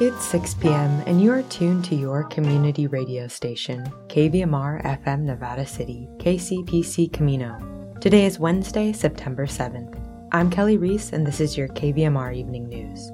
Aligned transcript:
It's 0.00 0.24
6 0.26 0.54
p.m., 0.54 1.02
and 1.06 1.20
you 1.20 1.32
are 1.32 1.42
tuned 1.42 1.84
to 1.86 1.96
your 1.96 2.22
community 2.22 2.86
radio 2.86 3.26
station, 3.26 3.84
KVMR 4.06 4.80
FM 4.84 5.22
Nevada 5.22 5.66
City, 5.66 6.08
KCPC 6.18 7.12
Camino. 7.12 7.58
Today 8.00 8.24
is 8.24 8.38
Wednesday, 8.38 8.92
September 8.92 9.44
7th. 9.44 10.00
I'm 10.30 10.50
Kelly 10.50 10.78
Reese, 10.78 11.12
and 11.12 11.26
this 11.26 11.40
is 11.40 11.56
your 11.58 11.66
KVMR 11.66 12.32
Evening 12.32 12.68
News. 12.68 13.10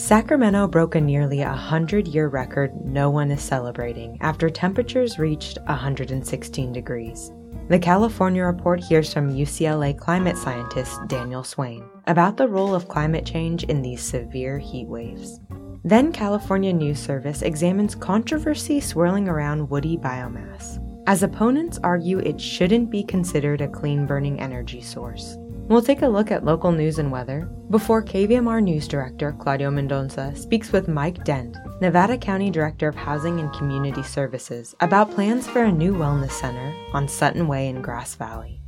Sacramento 0.00 0.68
broke 0.68 0.94
a 0.94 1.00
nearly 1.00 1.40
100 1.40 2.06
year 2.06 2.28
record 2.28 2.70
no 2.84 3.10
one 3.10 3.32
is 3.32 3.42
celebrating 3.42 4.16
after 4.20 4.48
temperatures 4.48 5.18
reached 5.18 5.58
116 5.66 6.72
degrees. 6.72 7.32
The 7.68 7.78
California 7.78 8.44
Report 8.44 8.82
hears 8.82 9.12
from 9.12 9.34
UCLA 9.34 9.96
climate 9.98 10.36
scientist 10.36 10.98
Daniel 11.06 11.44
Swain 11.44 11.84
about 12.06 12.36
the 12.36 12.48
role 12.48 12.74
of 12.74 12.88
climate 12.88 13.26
change 13.26 13.64
in 13.64 13.82
these 13.82 14.02
severe 14.02 14.58
heat 14.58 14.88
waves. 14.88 15.40
Then 15.84 16.12
California 16.12 16.72
News 16.72 16.98
Service 16.98 17.42
examines 17.42 17.94
controversy 17.94 18.80
swirling 18.80 19.28
around 19.28 19.68
woody 19.68 19.96
biomass, 19.96 20.78
as 21.06 21.22
opponents 21.22 21.78
argue 21.82 22.18
it 22.18 22.40
shouldn't 22.40 22.90
be 22.90 23.02
considered 23.02 23.60
a 23.60 23.68
clean 23.68 24.06
burning 24.06 24.40
energy 24.40 24.80
source. 24.80 25.38
We'll 25.68 25.82
take 25.82 26.00
a 26.00 26.08
look 26.08 26.30
at 26.30 26.46
local 26.46 26.72
news 26.72 26.98
and 26.98 27.12
weather 27.12 27.46
before 27.68 28.02
KVMR 28.02 28.62
News 28.62 28.88
Director 28.88 29.32
Claudio 29.38 29.70
Mendonca 29.70 30.34
speaks 30.34 30.72
with 30.72 30.88
Mike 30.88 31.24
Dent, 31.24 31.58
Nevada 31.82 32.16
County 32.16 32.48
Director 32.48 32.88
of 32.88 32.94
Housing 32.94 33.38
and 33.38 33.52
Community 33.52 34.02
Services, 34.02 34.74
about 34.80 35.10
plans 35.10 35.46
for 35.46 35.64
a 35.64 35.70
new 35.70 35.92
wellness 35.92 36.30
center 36.30 36.74
on 36.94 37.06
Sutton 37.06 37.48
Way 37.48 37.68
in 37.68 37.82
Grass 37.82 38.14
Valley. 38.14 38.62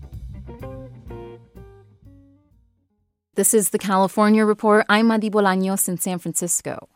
This 3.34 3.54
is 3.54 3.70
the 3.70 3.78
California 3.78 4.44
Report. 4.44 4.84
I'm 4.90 5.06
Madi 5.06 5.30
Bolaños 5.30 5.88
in 5.88 5.96
San 5.96 6.18
Francisco. 6.18 6.90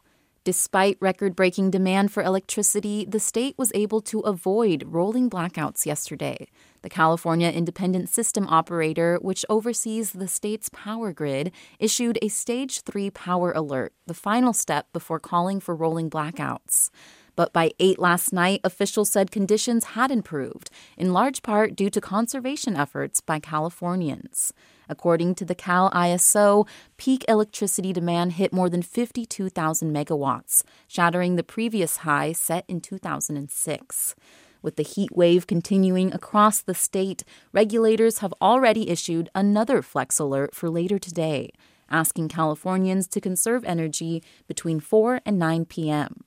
Despite 0.45 0.99
record 1.01 1.35
breaking 1.35 1.71
demand 1.71 2.13
for 2.13 2.23
electricity, 2.23 3.07
the 3.07 3.19
state 3.19 3.57
was 3.57 3.73
able 3.75 4.03
to 4.03 4.21
avoid 4.21 4.85
rolling 4.87 5.31
blackouts 5.31 5.87
yesterday. 5.87 6.49
The 6.83 6.91
California 6.91 7.49
Independent 7.49 8.11
System 8.11 8.47
Operator, 8.51 9.19
which 9.23 9.47
oversees 9.49 10.13
the 10.13 10.29
state's 10.29 10.69
power 10.69 11.15
grid, 11.15 11.51
issued 11.79 12.19
a 12.21 12.29
Stage 12.29 12.83
3 12.83 13.09
power 13.09 13.53
alert, 13.53 13.95
the 14.07 14.13
final 14.13 14.53
step 14.53 14.93
before 14.93 15.19
calling 15.19 15.61
for 15.61 15.75
rolling 15.75 16.11
blackouts. 16.11 16.91
But 17.37 17.55
by 17.55 17.73
8 17.81 17.99
last 17.99 18.31
night, 18.31 18.61
officials 18.63 19.11
said 19.11 19.31
conditions 19.31 19.97
had 19.97 20.11
improved, 20.11 20.69
in 20.99 21.15
large 21.15 21.43
part 21.43 21.75
due 21.75 21.89
to 21.89 22.03
conservation 22.03 22.77
efforts 22.77 23.23
by 23.23 23.39
Californians. 23.39 24.53
According 24.89 25.35
to 25.37 25.45
the 25.45 25.55
Cal 25.55 25.91
ISO, 25.91 26.67
peak 26.97 27.25
electricity 27.29 27.93
demand 27.93 28.33
hit 28.33 28.53
more 28.53 28.69
than 28.69 28.83
52,000 28.83 29.93
megawatts, 29.93 30.63
shattering 30.87 31.37
the 31.37 31.43
previous 31.43 31.99
high 31.99 32.33
set 32.33 32.65
in 32.69 32.81
2006. 32.81 34.15
With 34.63 34.77
the 34.77 34.83
heat 34.83 35.15
wave 35.15 35.47
continuing 35.47 36.13
across 36.13 36.63
the 36.63 36.75
state, 36.75 37.23
regulators 37.53 38.21
have 38.21 38.33
already 38.41 38.89
issued 38.89 39.29
another 39.35 39.83
flex 39.83 40.19
alert 40.19 40.55
for 40.55 40.71
later 40.71 40.99
today, 40.99 41.51
asking 41.91 42.29
Californians 42.29 43.07
to 43.09 43.21
conserve 43.21 43.63
energy 43.65 44.23
between 44.49 44.81
4 44.81 45.21
and 45.27 45.39
9 45.39 45.67
p.m. 45.67 46.25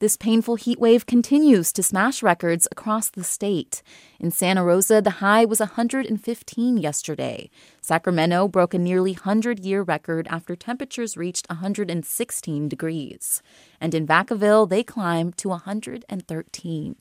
This 0.00 0.16
painful 0.16 0.54
heat 0.54 0.78
wave 0.78 1.06
continues 1.06 1.72
to 1.72 1.82
smash 1.82 2.22
records 2.22 2.68
across 2.70 3.10
the 3.10 3.24
state. 3.24 3.82
In 4.20 4.30
Santa 4.30 4.62
Rosa, 4.62 5.02
the 5.02 5.18
high 5.18 5.44
was 5.44 5.58
115 5.58 6.76
yesterday. 6.76 7.50
Sacramento 7.80 8.46
broke 8.46 8.74
a 8.74 8.78
nearly 8.78 9.14
100 9.14 9.58
year 9.58 9.82
record 9.82 10.28
after 10.30 10.54
temperatures 10.54 11.16
reached 11.16 11.50
116 11.50 12.68
degrees. 12.68 13.42
And 13.80 13.92
in 13.92 14.06
Vacaville, 14.06 14.68
they 14.68 14.84
climbed 14.84 15.36
to 15.38 15.48
113. 15.48 16.96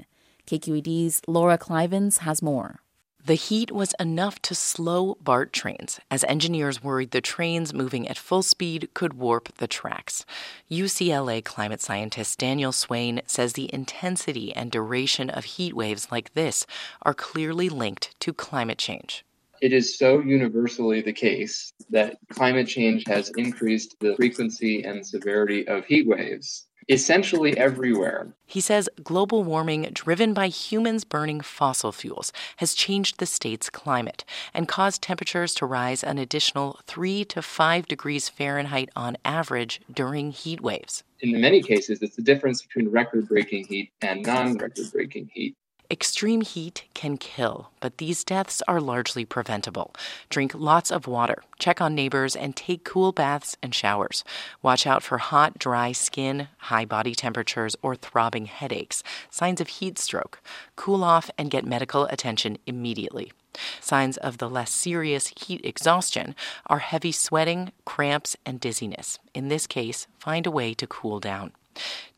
KQED's 0.48 1.22
Laura 1.28 1.59
Klivans 1.59 2.19
has 2.19 2.41
more. 2.41 2.80
The 3.27 3.35
heat 3.35 3.73
was 3.73 3.93
enough 3.99 4.41
to 4.43 4.55
slow 4.55 5.17
BART 5.19 5.51
trains, 5.51 5.99
as 6.09 6.23
engineers 6.29 6.81
worried 6.81 7.11
the 7.11 7.19
trains 7.19 7.73
moving 7.73 8.07
at 8.07 8.17
full 8.17 8.41
speed 8.41 8.88
could 8.93 9.15
warp 9.15 9.53
the 9.57 9.67
tracks. 9.67 10.25
UCLA 10.71 11.43
climate 11.43 11.81
scientist 11.81 12.39
Daniel 12.39 12.71
Swain 12.71 13.19
says 13.25 13.51
the 13.51 13.69
intensity 13.73 14.55
and 14.55 14.71
duration 14.71 15.29
of 15.29 15.43
heat 15.43 15.73
waves 15.73 16.07
like 16.09 16.35
this 16.35 16.65
are 17.01 17.13
clearly 17.13 17.67
linked 17.67 18.17
to 18.21 18.31
climate 18.31 18.77
change. 18.77 19.25
It 19.61 19.73
is 19.73 19.97
so 19.97 20.21
universally 20.21 21.01
the 21.01 21.11
case 21.11 21.73
that 21.89 22.19
climate 22.29 22.69
change 22.69 23.03
has 23.07 23.29
increased 23.35 23.97
the 23.99 24.15
frequency 24.15 24.83
and 24.85 25.05
severity 25.05 25.67
of 25.67 25.83
heat 25.83 26.07
waves 26.07 26.66
essentially 26.90 27.58
everywhere. 27.58 28.28
He 28.46 28.62
says 28.62 28.90
global 29.03 29.44
warming 29.44 29.90
driven 29.94 30.34
by 30.34 30.48
humans 30.48 31.03
burning 31.03 31.42
fossil 31.42 31.92
fuels 31.92 32.31
has 32.58 32.74
changed 32.74 33.20
the 33.20 33.25
state's 33.25 33.70
climate 33.70 34.24
and 34.53 34.68
caused 34.68 35.02
temperatures 35.02 35.53
to 35.56 35.66
rise 35.66 36.03
an 36.03 36.18
additional 36.18 36.80
3 36.86 37.25
to 37.25 37.42
5 37.42 37.88
degrees 37.88 38.30
Fahrenheit 38.30 38.90
on 38.96 39.18
average 39.25 39.81
during 39.92 40.31
heat 40.31 40.62
waves. 40.62 41.03
In 41.20 41.42
many 41.42 41.62
cases, 41.62 42.02
it's 42.02 42.16
the 42.16 42.22
difference 42.22 42.62
between 42.62 42.90
record 42.90 43.28
breaking 43.28 43.66
heat 43.68 43.92
and 44.02 44.24
non 44.24 44.58
record 44.58 44.92
breaking 44.94 45.30
heat. 45.34 45.56
Extreme 45.90 46.42
heat 46.42 46.84
can 46.94 47.16
kill, 47.18 47.72
but 47.80 47.98
these 47.98 48.25
deaths 48.25 48.62
are 48.68 48.81
largely 48.81 49.24
preventable. 49.24 49.94
Drink 50.30 50.52
lots 50.53 50.92
of 50.92 51.08
water, 51.08 51.44
check 51.59 51.80
on 51.80 51.96
neighbors, 51.96 52.36
and 52.36 52.58
take 52.58 52.84
cool 52.84 53.14
baths 53.14 53.56
and 53.64 53.74
showers. 53.74 54.25
Watch 54.62 54.86
out 54.86 55.02
for 55.02 55.18
hot, 55.18 55.58
dry 55.58 55.94
skin, 55.94 56.50
high 56.58 56.84
body 56.84 57.16
temperatures, 57.16 57.78
or 57.81 57.96
throbbing 57.96 58.48
headaches, 58.48 59.02
signs 59.30 59.62
of 59.62 59.70
heat 59.70 59.98
stroke. 59.98 60.42
Cool 60.75 61.06
off 61.06 61.31
and 61.38 61.50
get 61.50 61.66
medical 61.66 62.04
attention 62.08 62.58
immediately. 62.66 63.31
Signs 63.80 64.18
of 64.18 64.40
the 64.40 64.50
less 64.50 64.72
serious 64.72 65.31
heat 65.40 65.62
exhaustion 65.64 66.36
are 66.66 66.80
heavy 66.80 67.14
sweating, 67.14 67.72
cramps, 67.86 68.36
and 68.46 68.59
dizziness. 68.59 69.19
In 69.34 69.48
this 69.48 69.66
case, 69.66 70.06
find 70.19 70.46
a 70.46 70.52
way 70.52 70.74
to 70.74 70.86
cool 70.86 71.22
down. 71.22 71.54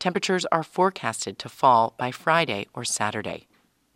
Temperatures 0.00 0.44
are 0.50 0.64
forecasted 0.64 1.38
to 1.38 1.48
fall 1.48 1.94
by 1.96 2.10
Friday 2.10 2.66
or 2.74 2.84
Saturday. 2.84 3.46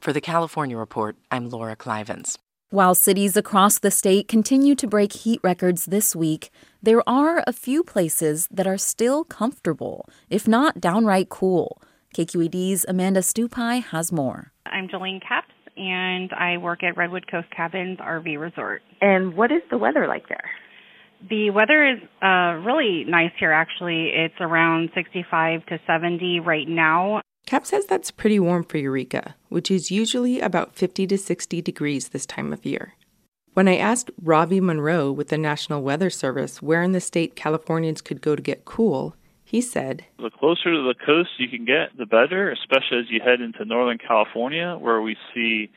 For 0.05 0.13
the 0.13 0.21
California 0.21 0.77
Report, 0.77 1.17
I'm 1.31 1.49
Laura 1.49 1.75
Klivans. 1.75 2.39
While 2.69 2.95
cities 2.95 3.39
across 3.39 3.79
the 3.79 3.91
state 3.91 4.29
continue 4.29 4.75
to 4.75 4.87
break 4.87 5.15
heat 5.15 5.41
records 5.43 5.87
this 5.87 6.15
week, 6.15 6.51
there 6.83 7.03
are 7.09 7.43
a 7.47 7.55
few 7.55 7.83
places 7.83 8.47
that 8.51 8.67
are 8.67 8.77
still 8.77 9.25
comfortable, 9.25 10.07
if 10.29 10.47
not 10.47 10.79
downright 10.79 11.31
cool. 11.31 11.81
KQED's 12.15 12.85
Amanda 12.87 13.21
Stupi 13.21 13.83
has 13.83 14.13
more. 14.13 14.53
I'm 14.67 14.89
Jolene 14.89 15.23
Capps, 15.27 15.55
and 15.75 16.31
I 16.35 16.59
work 16.59 16.83
at 16.83 16.99
Redwood 16.99 17.25
Coast 17.31 17.49
Cabins 17.57 17.99
RV 17.99 18.39
Resort. 18.39 18.83
And 19.01 19.35
what 19.35 19.51
is 19.51 19.63
the 19.71 19.79
weather 19.79 20.07
like 20.07 20.29
there? 20.29 20.51
The 21.31 21.49
weather 21.49 21.83
is 21.83 21.99
uh, 22.21 22.61
really 22.63 23.05
nice 23.09 23.33
here, 23.41 23.53
actually. 23.53 24.11
It's 24.15 24.35
around 24.39 24.91
65 24.95 25.65
to 25.65 25.79
70 25.87 26.41
right 26.41 26.69
now. 26.69 27.23
Cap 27.47 27.67
says 27.67 27.85
that's 27.85 28.11
pretty 28.11 28.41
warm 28.41 28.65
for 28.65 28.79
Eureka, 28.79 29.35
which 29.51 29.71
is 29.71 29.91
usually 29.91 30.41
about 30.41 30.75
50 30.75 31.07
to 31.09 31.19
60 31.19 31.61
degrees 31.61 32.09
this 32.09 32.25
time 32.25 32.53
of 32.53 32.65
year. 32.65 32.95
When 33.53 33.69
I 33.69 33.77
asked 33.77 34.11
Robbie 34.23 34.61
Monroe 34.61 35.13
with 35.13 35.29
the 35.29 35.39
National 35.39 35.83
Weather 35.83 36.11
Service 36.11 36.63
where 36.63 36.83
in 36.83 36.93
the 36.93 37.01
state 37.01 37.37
Californians 37.37 38.01
could 38.01 38.23
go 38.23 38.35
to 38.35 38.43
get 38.43 38.65
cool, 38.65 39.15
he 39.45 39.61
said, 39.61 40.05
The 40.19 40.31
closer 40.31 40.73
to 40.73 40.83
the 40.83 40.95
coast 41.05 41.31
you 41.39 41.49
can 41.49 41.65
get, 41.67 41.97
the 41.97 42.07
better, 42.07 42.51
especially 42.51 42.99
as 42.99 43.11
you 43.11 43.21
head 43.23 43.41
into 43.41 43.65
Northern 43.65 43.99
California, 43.99 44.77
where 44.81 45.03
we 45.03 45.17
see 45.35 45.71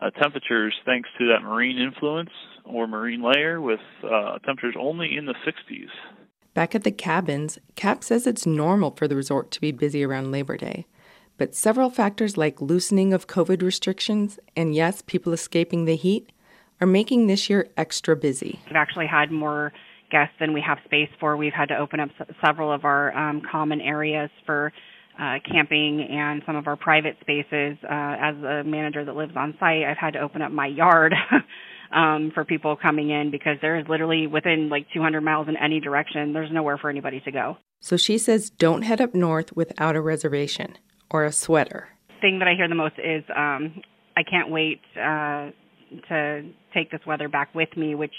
uh, 0.00 0.10
temperatures 0.10 0.74
thanks 0.84 1.08
to 1.18 1.26
that 1.28 1.42
marine 1.42 1.78
influence 1.78 2.30
or 2.64 2.86
marine 2.86 3.22
layer 3.22 3.60
with 3.60 3.80
uh, 4.04 4.38
temperatures 4.40 4.76
only 4.78 5.16
in 5.16 5.24
the 5.24 5.34
60s. 5.46 5.88
Back 6.52 6.74
at 6.74 6.84
the 6.84 6.92
cabins, 6.92 7.58
Cap 7.74 8.04
says 8.04 8.26
it's 8.26 8.46
normal 8.46 8.92
for 8.92 9.08
the 9.08 9.16
resort 9.16 9.50
to 9.52 9.60
be 9.60 9.72
busy 9.72 10.04
around 10.04 10.30
Labor 10.30 10.56
Day 10.56 10.86
but 11.36 11.54
several 11.54 11.90
factors 11.90 12.36
like 12.36 12.60
loosening 12.60 13.12
of 13.12 13.26
COVID 13.26 13.62
restrictions 13.62 14.38
and, 14.56 14.74
yes, 14.74 15.02
people 15.02 15.32
escaping 15.32 15.84
the 15.84 15.96
heat 15.96 16.30
are 16.80 16.86
making 16.86 17.26
this 17.26 17.50
year 17.50 17.68
extra 17.76 18.16
busy. 18.16 18.60
We've 18.66 18.76
actually 18.76 19.06
had 19.06 19.30
more 19.30 19.72
guests 20.10 20.34
than 20.38 20.52
we 20.52 20.60
have 20.60 20.78
space 20.84 21.08
for. 21.18 21.36
We've 21.36 21.52
had 21.52 21.66
to 21.66 21.76
open 21.76 22.00
up 22.00 22.10
several 22.44 22.72
of 22.72 22.84
our 22.84 23.16
um, 23.16 23.42
common 23.50 23.80
areas 23.80 24.30
for 24.46 24.72
uh, 25.18 25.38
camping 25.50 26.06
and 26.10 26.42
some 26.46 26.56
of 26.56 26.66
our 26.66 26.76
private 26.76 27.16
spaces. 27.20 27.78
Uh, 27.82 28.16
as 28.20 28.36
a 28.36 28.62
manager 28.64 29.04
that 29.04 29.16
lives 29.16 29.32
on 29.36 29.54
site, 29.58 29.84
I've 29.84 29.98
had 29.98 30.12
to 30.14 30.20
open 30.20 30.42
up 30.42 30.52
my 30.52 30.66
yard. 30.66 31.14
Um, 31.92 32.32
for 32.34 32.44
people 32.44 32.74
coming 32.74 33.10
in 33.10 33.30
because 33.30 33.58
there 33.60 33.78
is 33.78 33.86
literally 33.88 34.26
within 34.26 34.68
like 34.68 34.86
200 34.92 35.20
miles 35.20 35.46
in 35.46 35.56
any 35.56 35.78
direction, 35.78 36.32
there's 36.32 36.50
nowhere 36.50 36.76
for 36.76 36.90
anybody 36.90 37.20
to 37.20 37.30
go. 37.30 37.56
So 37.78 37.96
she 37.96 38.18
says 38.18 38.50
don't 38.50 38.82
head 38.82 39.00
up 39.00 39.14
north 39.14 39.54
without 39.54 39.94
a 39.94 40.00
reservation 40.00 40.76
or 41.14 41.24
a 41.24 41.30
sweater. 41.30 41.86
Thing 42.20 42.40
that 42.40 42.48
I 42.48 42.54
hear 42.56 42.68
the 42.68 42.74
most 42.74 42.96
is 42.98 43.22
um, 43.36 43.80
I 44.16 44.24
can't 44.24 44.50
wait 44.50 44.80
uh, 44.96 45.50
to 46.08 46.42
take 46.74 46.90
this 46.90 47.02
weather 47.06 47.28
back 47.28 47.54
with 47.54 47.68
me, 47.76 47.94
which 47.94 48.14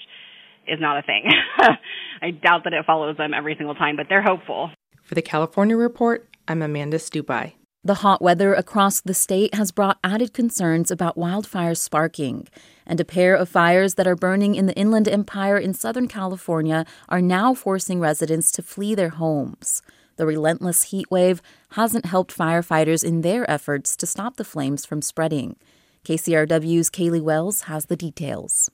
is 0.65 0.79
not 0.79 0.97
a 0.97 1.01
thing. 1.01 1.29
I 2.21 2.31
doubt 2.31 2.63
that 2.63 2.71
it 2.71 2.85
follows 2.85 3.17
them 3.17 3.33
every 3.33 3.55
single 3.57 3.75
time, 3.75 3.97
but 3.97 4.05
they're 4.07 4.23
hopeful. 4.23 4.71
For 5.03 5.13
the 5.13 5.21
California 5.21 5.75
Report, 5.75 6.25
I'm 6.47 6.61
Amanda 6.61 6.97
Stupi. 6.97 7.55
The 7.83 7.95
hot 7.95 8.21
weather 8.21 8.53
across 8.53 9.01
the 9.01 9.13
state 9.13 9.53
has 9.53 9.71
brought 9.71 9.99
added 10.01 10.33
concerns 10.33 10.89
about 10.89 11.17
wildfires 11.17 11.79
sparking, 11.79 12.47
and 12.85 13.01
a 13.01 13.05
pair 13.05 13.35
of 13.35 13.49
fires 13.49 13.95
that 13.95 14.07
are 14.07 14.15
burning 14.15 14.55
in 14.55 14.67
the 14.67 14.75
Inland 14.75 15.09
Empire 15.09 15.57
in 15.57 15.73
Southern 15.73 16.07
California 16.07 16.85
are 17.09 17.21
now 17.21 17.53
forcing 17.53 17.99
residents 17.99 18.53
to 18.53 18.63
flee 18.63 18.95
their 18.95 19.09
homes. 19.09 19.81
The 20.17 20.25
relentless 20.25 20.83
heat 20.83 21.11
wave 21.11 21.41
hasn't 21.71 22.05
helped 22.05 22.35
firefighters 22.35 23.03
in 23.03 23.21
their 23.21 23.49
efforts 23.49 23.97
to 23.97 24.05
stop 24.05 24.37
the 24.37 24.45
flames 24.45 24.85
from 24.85 25.01
spreading. 25.01 25.57
KCRW's 26.05 26.89
Caleigh 26.89 27.21
Wells 27.21 27.61
has 27.61 27.87
the 27.87 27.97
details. 27.97 28.69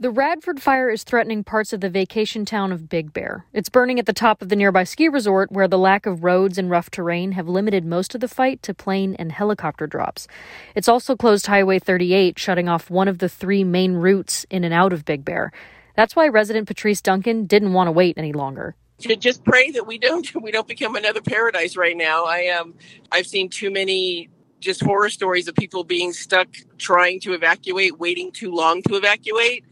The 0.00 0.10
Radford 0.10 0.62
fire 0.62 0.88
is 0.88 1.04
threatening 1.04 1.44
parts 1.44 1.74
of 1.74 1.82
the 1.82 1.90
vacation 1.90 2.46
town 2.46 2.72
of 2.72 2.88
Big 2.88 3.12
Bear. 3.12 3.44
It's 3.52 3.68
burning 3.68 3.98
at 3.98 4.06
the 4.06 4.14
top 4.14 4.40
of 4.40 4.48
the 4.48 4.56
nearby 4.56 4.82
ski 4.82 5.08
resort, 5.08 5.52
where 5.52 5.68
the 5.68 5.78
lack 5.78 6.06
of 6.06 6.24
roads 6.24 6.56
and 6.56 6.70
rough 6.70 6.90
terrain 6.90 7.32
have 7.32 7.46
limited 7.46 7.84
most 7.84 8.14
of 8.14 8.22
the 8.22 8.26
fight 8.26 8.62
to 8.62 8.72
plane 8.72 9.14
and 9.16 9.30
helicopter 9.30 9.86
drops. 9.86 10.26
It's 10.74 10.88
also 10.88 11.16
closed 11.16 11.46
Highway 11.46 11.78
38, 11.78 12.38
shutting 12.38 12.66
off 12.66 12.88
one 12.88 13.08
of 13.08 13.18
the 13.18 13.28
three 13.28 13.62
main 13.62 13.92
routes 13.92 14.46
in 14.48 14.64
and 14.64 14.72
out 14.72 14.94
of 14.94 15.04
Big 15.04 15.22
Bear. 15.22 15.52
That's 15.96 16.16
why 16.16 16.28
resident 16.28 16.66
Patrice 16.66 17.02
Duncan 17.02 17.44
didn't 17.44 17.74
want 17.74 17.88
to 17.88 17.92
wait 17.92 18.16
any 18.16 18.32
longer 18.32 18.74
to 19.00 19.16
just 19.16 19.44
pray 19.44 19.70
that 19.72 19.86
we 19.86 19.98
don't 19.98 20.32
we 20.42 20.50
don't 20.50 20.68
become 20.68 20.96
another 20.96 21.20
paradise 21.20 21.76
right 21.76 21.96
now. 21.96 22.24
I 22.24 22.38
am 22.40 22.62
um, 22.62 22.74
I've 23.12 23.26
seen 23.26 23.48
too 23.48 23.70
many 23.70 24.30
just 24.60 24.82
horror 24.82 25.08
stories 25.08 25.48
of 25.48 25.54
people 25.54 25.84
being 25.84 26.12
stuck 26.12 26.48
trying 26.78 27.20
to 27.20 27.32
evacuate, 27.32 27.98
waiting 27.98 28.30
too 28.30 28.52
long 28.52 28.82
to 28.82 28.94
evacuate, 28.96 29.64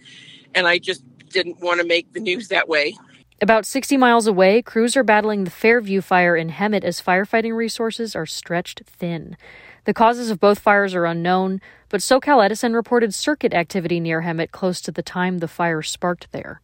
and 0.55 0.67
I 0.67 0.79
just 0.79 1.05
didn't 1.29 1.61
want 1.61 1.81
to 1.81 1.87
make 1.87 2.13
the 2.13 2.21
news 2.21 2.49
that 2.49 2.69
way. 2.69 2.97
About 3.41 3.67
60 3.67 3.97
miles 3.97 4.27
away, 4.27 4.63
crews 4.63 4.97
are 4.97 5.05
battling 5.05 5.45
the 5.45 5.51
Fairview 5.51 6.01
fire 6.01 6.35
in 6.35 6.51
Hemet 6.51 6.83
as 6.83 7.01
firefighting 7.01 7.55
resources 7.55 8.17
are 8.17 8.27
stretched 8.27 8.83
thin. 8.85 9.37
The 9.85 9.95
causes 9.95 10.31
of 10.31 10.41
both 10.41 10.59
fires 10.59 10.93
are 10.95 11.05
unknown, 11.05 11.61
but 11.89 12.01
SoCal 12.01 12.45
Edison 12.45 12.75
reported 12.75 13.15
circuit 13.15 13.55
activity 13.55 14.01
near 14.01 14.23
Hemet 14.23 14.51
close 14.51 14.81
to 14.81 14.91
the 14.91 15.05
time 15.05 15.39
the 15.39 15.47
fire 15.47 15.83
sparked 15.83 16.33
there. 16.33 16.61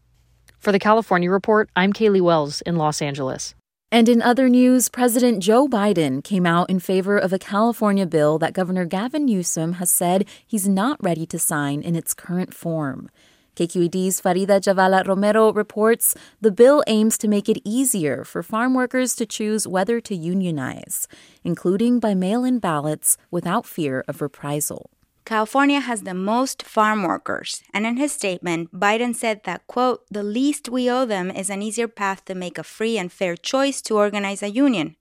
For 0.65 0.73
the 0.73 0.79
California 0.79 1.31
Report, 1.31 1.69
I'm 1.77 1.93
Caleigh 1.93 2.23
Wells 2.23 2.63
in 2.63 2.77
Los 2.77 3.03
Angeles. 3.03 3.55
And 3.93 4.09
in 4.09 4.23
other 4.23 4.49
news, 4.49 4.89
President 4.89 5.43
Joe 5.43 5.69
Biden 5.69 6.25
came 6.25 6.47
out 6.47 6.71
in 6.71 6.81
favor 6.81 7.19
of 7.19 7.35
a 7.35 7.39
California 7.39 8.07
bill 8.07 8.39
that 8.39 8.55
Governor 8.55 8.87
Gavin 8.87 9.27
Newsom 9.27 9.75
has 9.75 9.91
said 9.91 10.27
he's 10.47 10.67
not 10.67 10.97
ready 11.05 11.27
to 11.27 11.39
sign 11.39 11.83
in 11.83 11.95
its 11.95 12.15
current 12.15 12.55
form. 12.55 13.11
KQED's 13.57 14.23
Farida 14.23 14.59
Jhabvala 14.59 15.07
Romero 15.07 15.53
reports 15.53 16.15
the 16.41 16.51
bill 16.51 16.83
aims 16.87 17.19
to 17.19 17.29
make 17.29 17.51
it 17.51 17.61
easier 17.63 18.25
for 18.25 18.43
farm 18.43 18.73
workers 18.73 19.15
to 19.17 19.27
choose 19.27 19.69
whether 19.69 20.01
to 20.01 20.17
unionize, 20.17 21.07
including 21.45 22.01
by 22.01 22.15
mail 22.15 22.43
in 22.43 22.59
ballots 22.59 23.19
without 23.31 23.67
fear 23.67 24.03
of 24.09 24.23
reprisal. 24.23 24.89
California 25.25 25.81
has 25.81 26.03
the 26.03 26.13
most 26.13 26.63
farm 26.63 27.03
workers, 27.03 27.63
and 27.73 27.87
in 27.87 27.97
his 27.97 28.13
statement, 28.13 28.71
Biden 28.79 29.15
said 29.15 29.41
that, 29.45 29.67
quote, 29.67 30.05
the 30.11 30.23
least 30.23 30.69
we 30.69 30.91
owe 30.91 31.07
them 31.07 31.31
is 31.31 31.49
an 31.49 31.63
easier 31.63 31.89
path 31.89 32.27
to 32.27 32.35
make 32.35 32.59
a 32.59 32.63
free 32.63 32.99
and 32.99 33.11
fair 33.11 33.35
choice 33.35 33.81
to 33.81 33.97
organize 33.97 34.43
a 34.43 34.51
union. 34.51 34.97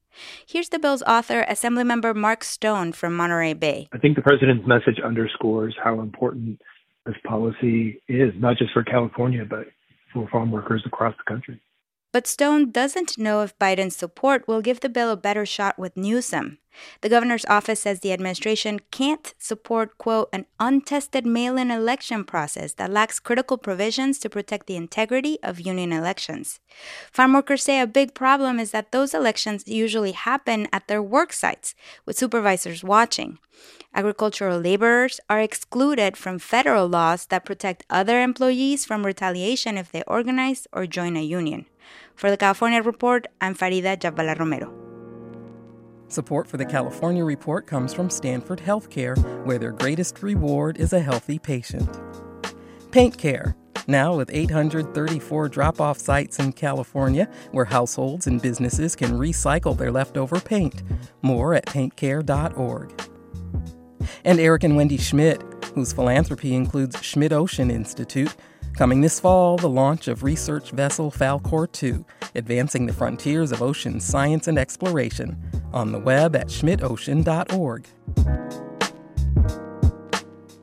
Here's 0.46 0.70
the 0.70 0.80
bill's 0.80 1.04
author, 1.04 1.44
Assemblymember 1.50 2.16
Mark 2.16 2.46
Stone 2.46 2.94
from 2.94 3.18
Monterey 3.18 3.52
Bay. 3.52 3.90
I 3.92 3.98
think 3.98 4.16
the 4.16 4.22
president's 4.22 4.66
message 4.66 5.02
underscores 5.04 5.76
how 5.84 6.00
important 6.00 6.62
this 7.06 7.16
policy 7.26 8.02
is, 8.08 8.32
not 8.38 8.58
just 8.58 8.72
for 8.72 8.84
California, 8.84 9.44
but 9.44 9.68
for 10.14 10.30
farm 10.30 10.52
workers 10.52 10.84
across 10.86 11.16
the 11.18 11.30
country. 11.30 11.60
But 12.14 12.28
Stone 12.28 12.70
doesn't 12.70 13.18
know 13.18 13.42
if 13.42 13.58
Biden's 13.58 13.96
support 13.96 14.48
will 14.48 14.62
give 14.62 14.82
the 14.82 14.88
bill 14.88 15.10
a 15.10 15.18
better 15.18 15.48
shot 15.48 15.80
with 15.80 15.98
Newsom. 15.98 16.60
The 17.02 17.10
governor's 17.10 17.46
office 17.46 17.82
says 17.82 18.00
the 18.00 18.14
administration 18.14 18.82
can't 18.92 19.34
support, 19.40 19.98
quote, 19.98 20.30
an 20.32 20.46
untested 20.60 21.26
mail 21.26 21.58
in 21.58 21.72
election 21.72 22.24
process 22.24 22.74
that 22.74 22.92
lacks 22.92 23.20
critical 23.20 23.58
provisions 23.58 24.20
to 24.20 24.30
protect 24.30 24.68
the 24.68 24.76
integrity 24.76 25.40
of 25.42 25.60
union 25.60 25.92
elections. 25.92 26.60
Farm 27.12 27.34
workers 27.34 27.64
say 27.64 27.80
a 27.80 27.88
big 27.88 28.14
problem 28.14 28.60
is 28.60 28.70
that 28.72 28.92
those 28.92 29.16
elections 29.16 29.68
usually 29.68 30.12
happen 30.12 30.68
at 30.72 30.88
their 30.88 31.02
work 31.02 31.34
sites, 31.34 31.74
with 32.06 32.18
supervisors 32.18 32.84
watching. 32.84 33.40
Agricultural 33.96 34.60
laborers 34.60 35.20
are 35.32 35.42
excluded 35.42 36.16
from 36.16 36.38
federal 36.38 36.88
laws 36.88 37.26
that 37.28 37.46
protect 37.46 37.86
other 37.90 38.22
employees 38.22 38.86
from 38.86 39.04
retaliation 39.04 39.78
if 39.78 39.92
they 39.92 40.04
organize 40.06 40.68
or 40.72 40.86
join 40.86 41.18
a 41.18 41.24
union. 41.24 41.66
For 42.16 42.30
the 42.30 42.38
California 42.38 42.82
Report, 42.82 43.28
I'm 43.42 43.56
Farida 43.56 43.98
Jhabvala 43.98 44.38
Romero. 44.38 44.72
Support 46.08 46.48
for 46.48 46.58
the 46.58 46.66
California 46.66 47.26
Report 47.26 47.66
comes 47.66 47.94
from 47.94 48.10
Stanford 48.10 48.60
Healthcare, 48.60 49.18
where 49.46 49.58
their 49.58 49.72
greatest 49.72 50.22
reward 50.22 50.78
is 50.78 50.94
a 50.94 51.00
healthy 51.00 51.40
patient. 51.40 51.90
Paint 52.92 53.18
Care, 53.18 53.56
now 53.88 54.16
with 54.16 54.30
834 54.32 55.50
drop 55.50 55.82
off 55.82 55.98
sites 55.98 56.40
in 56.40 56.54
California 56.54 57.28
where 57.52 57.66
households 57.66 58.28
and 58.28 58.42
businesses 58.42 58.96
can 58.96 59.12
recycle 59.12 59.76
their 59.76 59.92
leftover 59.92 60.40
paint. 60.40 60.84
More 61.22 61.56
at 61.56 61.66
paintcare.org. 61.66 63.02
And 64.24 64.40
Eric 64.40 64.64
and 64.64 64.76
Wendy 64.76 64.98
Schmidt, 64.98 65.42
whose 65.74 65.92
philanthropy 65.92 66.54
includes 66.54 67.02
Schmidt 67.04 67.34
Ocean 67.34 67.72
Institute 67.72 68.36
Coming 68.76 69.02
this 69.02 69.20
fall, 69.20 69.58
the 69.58 69.70
launch 69.70 70.08
of 70.08 70.24
research 70.24 70.72
vessel 70.72 71.12
Falkor 71.12 71.72
2, 71.72 72.04
advancing 72.34 72.88
the 72.88 72.94
frontiers 72.94 73.52
of 73.52 73.62
ocean 73.62 74.00
science 74.00 74.48
and 74.48 74.58
exploration, 74.58 75.38
on 75.72 75.92
the 75.92 76.00
web 76.00 76.36
at 76.36 76.48
schmidtocean.org. 76.48 77.88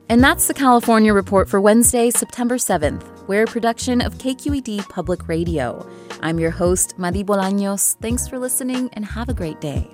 And 0.09 0.21
that's 0.21 0.47
the 0.47 0.53
California 0.53 1.13
Report 1.13 1.47
for 1.47 1.61
Wednesday, 1.61 2.09
September 2.09 2.57
7th. 2.57 3.27
We're 3.29 3.43
a 3.43 3.47
production 3.47 4.01
of 4.01 4.15
KQED 4.15 4.89
Public 4.89 5.29
Radio. 5.29 5.89
I'm 6.21 6.37
your 6.37 6.51
host, 6.51 6.99
Madi 6.99 7.23
Bolaños. 7.23 7.95
Thanks 8.01 8.27
for 8.27 8.37
listening 8.37 8.89
and 8.91 9.05
have 9.05 9.29
a 9.29 9.33
great 9.33 9.61
day. 9.61 9.89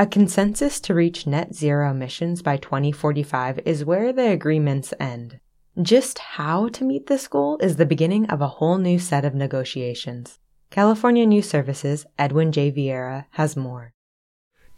A 0.00 0.06
consensus 0.06 0.80
to 0.80 0.94
reach 0.94 1.26
net 1.26 1.54
zero 1.54 1.90
emissions 1.90 2.40
by 2.40 2.56
2045 2.56 3.60
is 3.66 3.84
where 3.84 4.14
the 4.14 4.30
agreements 4.30 4.94
end. 4.98 5.40
Just 5.82 6.18
how 6.18 6.70
to 6.70 6.86
meet 6.86 7.06
this 7.06 7.28
goal 7.28 7.58
is 7.60 7.76
the 7.76 7.84
beginning 7.84 8.24
of 8.30 8.40
a 8.40 8.48
whole 8.48 8.78
new 8.78 8.98
set 8.98 9.26
of 9.26 9.34
negotiations. 9.34 10.38
California 10.70 11.26
News 11.26 11.50
Services' 11.50 12.06
Edwin 12.18 12.50
J. 12.50 12.72
Vieira 12.72 13.26
has 13.32 13.58
more. 13.58 13.92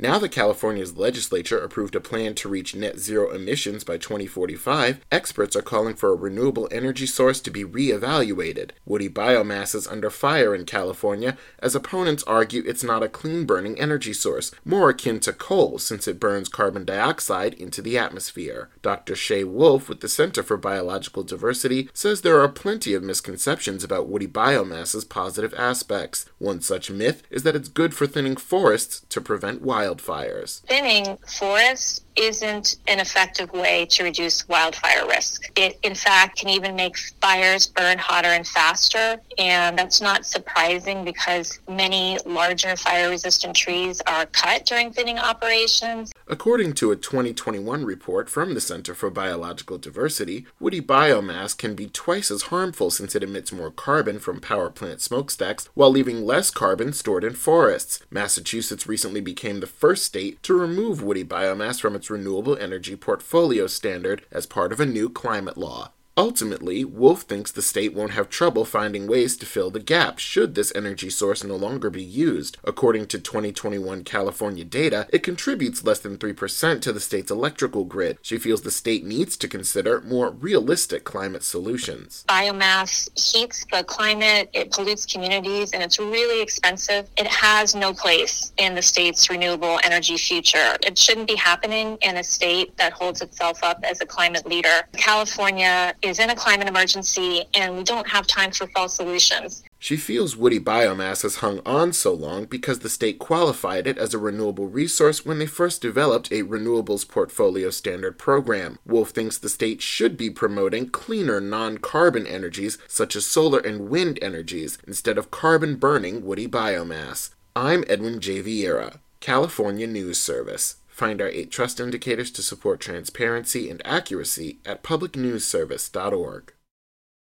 Now 0.03 0.19
that 0.19 0.31
California's 0.31 0.97
legislature 0.97 1.59
approved 1.59 1.95
a 1.95 2.01
plan 2.01 2.35
to 2.35 2.49
reach 2.49 2.75
net 2.75 2.99
zero 2.99 3.31
emissions 3.31 3.85
by 3.85 3.99
2045, 3.99 4.99
experts 5.13 5.55
are 5.55 5.63
calling 5.63 5.95
for 5.95 6.11
a 6.11 6.17
renewable 6.17 6.67
energy 6.73 7.07
source 7.07 7.41
to 7.43 7.53
be 7.53 7.63
re-evaluated. 7.63 8.73
Woody 8.85 9.09
biomass 9.09 9.77
is 9.77 9.87
under 9.87 10.11
fire 10.11 10.57
in 10.57 10.65
California 10.65 11.37
as 11.61 11.77
opponents 11.77 12.25
argue 12.25 12.65
it's 12.67 12.83
not 12.83 13.05
a 13.05 13.09
clean 13.09 13.47
burning 13.47 13.79
energy 13.79 14.13
source, 14.13 14.51
more 14.65 14.91
akin 14.91 15.21
to 15.21 15.33
coal 15.33 15.79
since 15.79 16.09
it 16.09 16.19
burns 16.19 16.49
carbon 16.49 16.85
dioxide 16.85 17.55
into 17.55 17.81
the 17.81 17.97
atmosphere. 17.97 18.71
Dr. 18.83 19.15
Shaye 19.15 19.47
Wolf 19.47 19.89
with 19.89 20.01
the 20.01 20.09
Center 20.09 20.43
for 20.43 20.57
Biological 20.57 21.23
Diversity 21.23 21.89
says 21.95 22.23
there 22.23 22.41
are 22.41 22.49
plenty 22.49 22.93
of 22.95 23.05
misconceptions 23.05 23.85
about 23.85 24.09
woody 24.09 24.27
biomass's 24.27 25.05
positive 25.05 25.55
aspects. 25.55 26.27
One 26.39 26.61
such 26.61 26.91
myth 26.91 27.23
is 27.31 27.45
that 27.45 27.55
it's 27.55 27.69
good 27.69 27.95
for 27.95 28.09
thinning 28.09 28.35
forests 28.35 29.07
to 29.09 29.21
prevent 29.21 29.63
wildfires 29.63 29.92
wildfires. 29.97 30.63
Thinning 30.63 31.19
forests 31.27 32.05
isn't 32.17 32.77
an 32.87 33.01
effective 33.01 33.53
way 33.53 33.87
to 33.87 34.05
reduce 34.05 34.47
wildfire 34.49 35.07
risk. 35.09 35.51
It, 35.59 35.79
in 35.83 35.95
fact, 35.95 36.39
can 36.39 36.49
even 36.49 36.77
make 36.77 36.97
fires 36.97 37.67
burn 37.67 37.99
hotter 37.99 38.29
and 38.29 38.47
faster. 38.47 39.21
And 39.39 39.79
that's 39.79 40.01
not 40.01 40.27
surprising 40.27 41.05
because 41.05 41.61
many 41.69 42.19
larger 42.27 42.77
fire 42.77 43.11
resistant 43.11 43.57
trees 43.57 44.01
are 44.07 44.27
cut 44.27 44.67
during 44.67 44.93
thinning 44.93 45.19
operations. 45.19 46.13
According 46.27 46.75
to 46.75 46.93
a 46.93 46.97
2021 46.97 47.85
report 47.85 48.29
from 48.31 48.55
the 48.55 48.61
Center 48.61 48.95
for 48.95 49.11
Biological 49.11 49.79
Diversity, 49.79 50.47
woody 50.61 50.81
biomass 50.81 51.57
can 51.57 51.75
be 51.75 51.87
twice 51.87 52.31
as 52.31 52.43
harmful 52.43 52.91
since 52.91 53.15
it 53.15 53.23
emits 53.23 53.53
more 53.53 53.71
carbon 53.71 54.19
from 54.19 54.41
power 54.41 54.71
plant 54.71 55.01
smokestacks 55.01 55.69
while 55.75 55.91
leaving 55.91 56.25
less 56.25 56.51
carbon 56.51 56.93
stored 56.93 57.25
in 57.25 57.35
forests. 57.35 58.01
Massachusetts 58.11 58.87
recently 58.87 59.21
became 59.21 59.61
the 59.61 59.67
first 59.67 60.05
state 60.05 60.43
to 60.43 60.55
remove 60.55 61.03
woody 61.03 61.25
biomass 61.25 61.81
from 61.81 61.95
its 61.95 62.02
renewable 62.11 62.57
energy 62.57 62.97
portfolio 62.97 63.67
standard 63.67 64.27
as 64.31 64.47
part 64.47 64.73
of 64.73 64.81
a 64.81 64.87
new 64.87 65.09
climate 65.09 65.57
law. 65.57 65.93
Ultimately, 66.17 66.85
Wolf 66.85 67.23
thinks 67.23 67.51
the 67.51 67.63
state 67.63 67.95
won't 67.95 68.11
have 68.11 68.29
trouble 68.29 68.67
finding 68.67 69.07
ways 69.07 69.35
to 69.39 69.47
fill 69.47 69.71
the 69.71 69.81
gap 69.81 70.19
should 70.19 70.55
this 70.55 70.71
energy 70.75 71.09
source 71.09 71.43
no 71.43 71.57
longer 71.57 71.89
be 71.89 72.03
used. 72.03 72.59
According 72.65 73.07
to 73.07 73.19
2021 73.19 74.05
California 74.05 74.65
data, 74.65 75.07
it 75.11 75.23
contributes 75.23 75.85
less 75.85 76.01
than 76.01 76.19
3% 76.19 76.83
to 76.83 76.93
the 76.93 77.01
state's 77.01 77.31
electrical 77.31 77.85
grid. 77.85 78.19
She 78.21 78.37
feels 78.37 78.61
the 78.61 78.71
state 78.71 79.07
needs 79.07 79.39
to 79.39 79.49
consider 79.49 80.03
more 80.03 80.31
realistic 80.31 81.05
climate 81.05 81.43
solutions. 81.43 82.27
Biomass 82.29 83.09
heats 83.19 83.65
the 83.73 83.83
climate, 83.85 84.51
it 84.53 84.71
pollutes 84.71 85.07
communities, 85.07 85.73
and 85.73 85.83
it's 85.83 85.99
really 85.99 86.43
expensive. 86.43 87.09
It 87.17 87.27
has 87.27 87.75
no 87.75 87.95
place 87.95 88.53
in 88.59 88.75
the 88.75 88.83
state's 88.83 89.31
renewable 89.31 89.81
energy 89.83 90.19
future. 90.19 90.77
It 90.83 90.99
shouldn't 90.99 91.29
be 91.29 91.37
happening 91.37 91.97
in 92.03 92.19
a 92.19 92.25
state 92.25 92.77
that 92.77 92.93
holds 92.93 93.23
itself 93.23 93.65
up 93.65 93.83
as 93.83 94.03
a 94.03 94.07
climate 94.07 94.45
leader. 94.45 94.83
California 94.93 95.95
is 96.03 96.19
in 96.19 96.31
a 96.31 96.37
climate 96.37 96.69
emergency 96.69 97.45
and 97.55 97.77
we 97.77 97.85
don't 97.85 98.09
have 98.09 98.27
time 98.27 98.51
for 98.51 98.67
false 98.69 98.97
solutions. 98.97 99.63
She 99.79 99.97
feels 99.97 100.37
woody 100.37 100.61
biomass 100.61 101.23
has 101.23 101.37
hung 101.37 101.61
on 101.67 101.93
so 101.93 102.13
long 102.13 102.45
because 102.45 102.81
the 102.81 102.89
state 102.89 103.19
qualified 103.19 103.87
it 103.87 103.99
as 103.99 104.15
a 104.15 104.19
renewable 104.19 104.69
resource 104.69 105.25
when 105.25 105.39
they 105.39 105.47
first 105.47 105.83
developed 105.83 106.31
a 106.31 106.45
renewables 106.45 107.09
portfolio 107.09 107.71
standard 107.71 108.19
program. 108.19 108.79
Wolf 108.87 109.11
thinks 109.11 109.39
the 109.39 109.49
state 109.49 109.83
should 109.83 110.17
be 110.17 110.31
promoting 110.31 110.89
cleaner 110.89 111.41
non 111.41 111.79
carbon 111.79 112.27
energies 112.27 112.79
such 112.87 113.17
as 113.17 113.27
solar 113.27 113.59
and 113.61 113.89
wind 113.89 114.19
energies 114.23 114.79
instead 114.87 115.19
of 115.19 115.31
carbon 115.31 115.77
burning 115.77 116.25
woody 116.25 116.47
biomass. 116.47 117.31
I'm 117.55 117.85
Edwin 117.89 118.21
J. 118.21 118.43
Vieira, 118.43 118.99
California 119.21 119.87
News 119.87 120.23
Service. 120.23 120.77
Find 120.93 121.23
our 121.23 121.29
eight 121.29 121.51
trust 121.51 121.81
indicators 121.81 122.31
to 122.33 122.43
support 122.43 122.79
transparency 122.79 123.71
and 123.71 123.81
accuracy 123.85 124.59
at 124.67 124.83
publicnewsservice.org. 124.83 126.53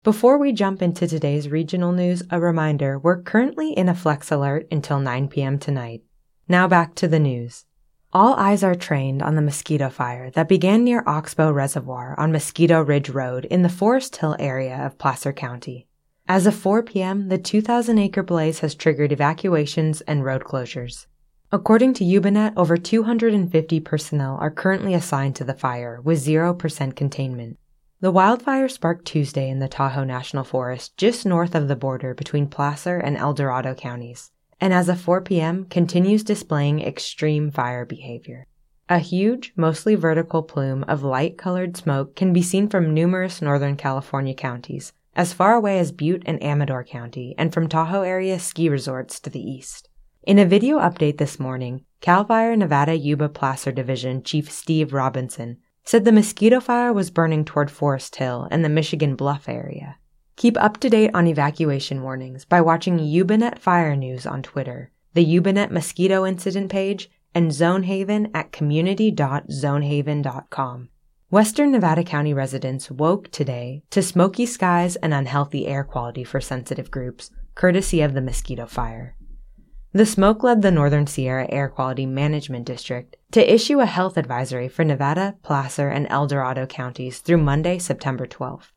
Before 0.05 0.39
we 0.39 0.53
jump 0.53 0.83
into 0.83 1.09
today's 1.09 1.49
regional 1.49 1.91
news, 1.91 2.23
a 2.31 2.39
reminder 2.39 2.97
we're 2.97 3.21
currently 3.21 3.73
in 3.73 3.89
a 3.89 3.95
flex 3.95 4.31
alert 4.31 4.69
until 4.71 5.01
9 5.01 5.27
p.m. 5.27 5.59
tonight. 5.59 6.05
Now 6.49 6.69
back 6.69 6.95
to 6.95 7.09
the 7.09 7.19
news. 7.19 7.65
All 8.13 8.35
eyes 8.35 8.63
are 8.63 8.77
trained 8.77 9.21
on 9.21 9.35
the 9.35 9.43
mosquito 9.43 9.91
fire 9.91 10.31
that 10.31 10.49
began 10.49 10.85
near 10.85 11.03
Oxbow 11.05 11.51
Reservoir 11.51 12.15
on 12.21 12.31
Mosquito 12.31 12.81
Ridge 12.83 13.11
Road 13.11 13.47
in 13.47 13.63
the 13.63 13.69
Forest 13.69 14.15
Hill 14.15 14.37
area 14.39 14.87
of 14.87 14.97
Placer 14.97 15.33
County. 15.33 15.89
As 16.29 16.47
of 16.47 16.55
4 16.55 16.85
p.m., 16.85 17.29
the 17.31 17.37
2,000 17.37 17.99
acre 17.99 18.23
blaze 18.23 18.61
has 18.61 18.77
triggered 18.77 19.11
evacuations 19.11 20.03
and 20.03 20.25
road 20.25 20.45
closures. 20.45 21.07
According 21.53 21.95
to 21.95 22.05
Yubanet, 22.05 22.55
over 22.57 22.77
250 22.77 23.79
personnel 23.81 24.37
are 24.41 24.51
currently 24.51 24.95
assigned 24.95 25.37
to 25.37 25.45
the 25.45 25.55
fire, 25.55 26.01
with 26.03 26.25
0% 26.25 26.97
containment. 26.97 27.59
The 28.01 28.11
wildfire 28.11 28.69
sparked 28.69 29.05
Tuesday 29.05 29.49
in 29.49 29.61
the 29.61 29.69
Tahoe 29.69 30.03
National 30.03 30.43
Forest, 30.43 30.97
just 30.97 31.25
north 31.25 31.55
of 31.55 31.69
the 31.69 31.77
border 31.77 32.15
between 32.15 32.49
Placer 32.49 32.99
and 32.99 33.17
El 33.17 33.33
Dorado 33.33 33.75
counties, 33.75 34.33
and 34.61 34.75
as 34.75 34.89
of 34.89 35.01
4 35.01 35.21
p.m., 35.21 35.67
continues 35.67 36.25
displaying 36.25 36.81
extreme 36.81 37.53
fire 37.53 37.85
behavior. 37.85 38.49
A 38.89 38.99
huge, 38.99 39.53
mostly 39.55 39.95
vertical 39.95 40.43
plume 40.43 40.85
of 40.89 41.05
light 41.05 41.39
colored 41.39 41.77
smoke 41.77 42.17
can 42.17 42.33
be 42.33 42.43
seen 42.43 42.69
from 42.69 42.93
numerous 42.93 43.41
Northern 43.41 43.77
California 43.77 44.35
counties, 44.35 44.93
as 45.15 45.33
far 45.33 45.55
away 45.55 45.79
as 45.79 45.93
Butte 45.93 46.25
and 46.27 46.43
Amador 46.43 46.83
County, 46.83 47.37
and 47.39 47.55
from 47.55 47.69
Tahoe 47.69 48.03
area 48.03 48.41
ski 48.41 48.69
resorts 48.69 49.21
to 49.21 49.31
the 49.31 49.41
east. 49.41 49.89
In 50.27 50.39
a 50.41 50.45
video 50.45 50.81
update 50.81 51.19
this 51.19 51.39
morning, 51.39 51.85
CAL 52.01 52.25
FIRE 52.25 52.57
Nevada 52.57 52.97
Yuba 52.97 53.29
Placer 53.29 53.71
Division 53.71 54.25
Chief 54.25 54.51
Steve 54.51 54.93
Robinson 54.93 55.59
said 55.85 56.05
the 56.05 56.11
mosquito 56.11 56.59
fire 56.59 56.93
was 56.93 57.13
burning 57.13 57.45
toward 57.45 57.71
Forest 57.71 58.17
Hill 58.17 58.49
and 58.51 58.65
the 58.65 58.69
Michigan 58.69 59.15
Bluff 59.15 59.49
area. 59.49 59.99
Keep 60.35 60.61
up 60.61 60.79
to 60.79 60.91
date 60.91 61.13
on 61.15 61.29
evacuation 61.29 62.03
warnings 62.03 62.45
by 62.45 62.61
watching 62.61 62.99
Yubanet 62.99 63.61
Fire 63.61 63.95
News 63.95 64.27
on 64.27 64.43
Twitter, 64.43 64.91
the 65.15 65.25
Yubanet 65.25 65.71
Mosquito 65.71 66.27
Incident 66.27 66.73
page, 66.73 67.09
and 67.33 67.53
Zonehaven 67.53 68.29
at 68.35 68.51
community.zonehaven.com. 68.51 70.89
Western 71.31 71.71
Nevada 71.71 72.03
County 72.03 72.35
residents 72.35 72.91
woke 72.91 73.31
today 73.31 73.85
to 73.91 74.03
smoky 74.03 74.45
skies 74.45 74.97
and 74.97 75.15
unhealthy 75.15 75.69
air 75.69 75.85
quality 75.85 76.25
for 76.25 76.41
sensitive 76.41 76.91
groups, 76.91 77.31
courtesy 77.55 78.01
of 78.01 78.15
the 78.15 78.21
mosquito 78.21 78.67
fire. 78.67 79.16
The 79.93 80.07
smoke 80.07 80.43
led 80.43 80.63
the 80.63 80.71
Northern 80.71 81.07
Sierra 81.07 81.47
Air 81.49 81.69
Quality 81.69 82.07
Management 82.07 82.67
District 82.67 83.17
to 83.33 83.55
issue 83.55 83.81
a 83.81 83.87
health 83.87 84.17
advisory 84.17 84.69
for 84.69 84.85
Nevada, 84.85 85.37
Placer, 85.43 85.89
and 85.89 86.07
El 86.11 86.27
Dorado 86.27 86.67
counties 86.67 87.21
through 87.21 87.39
Monday, 87.39 87.79
September 87.79 88.27
12th. 88.27 88.73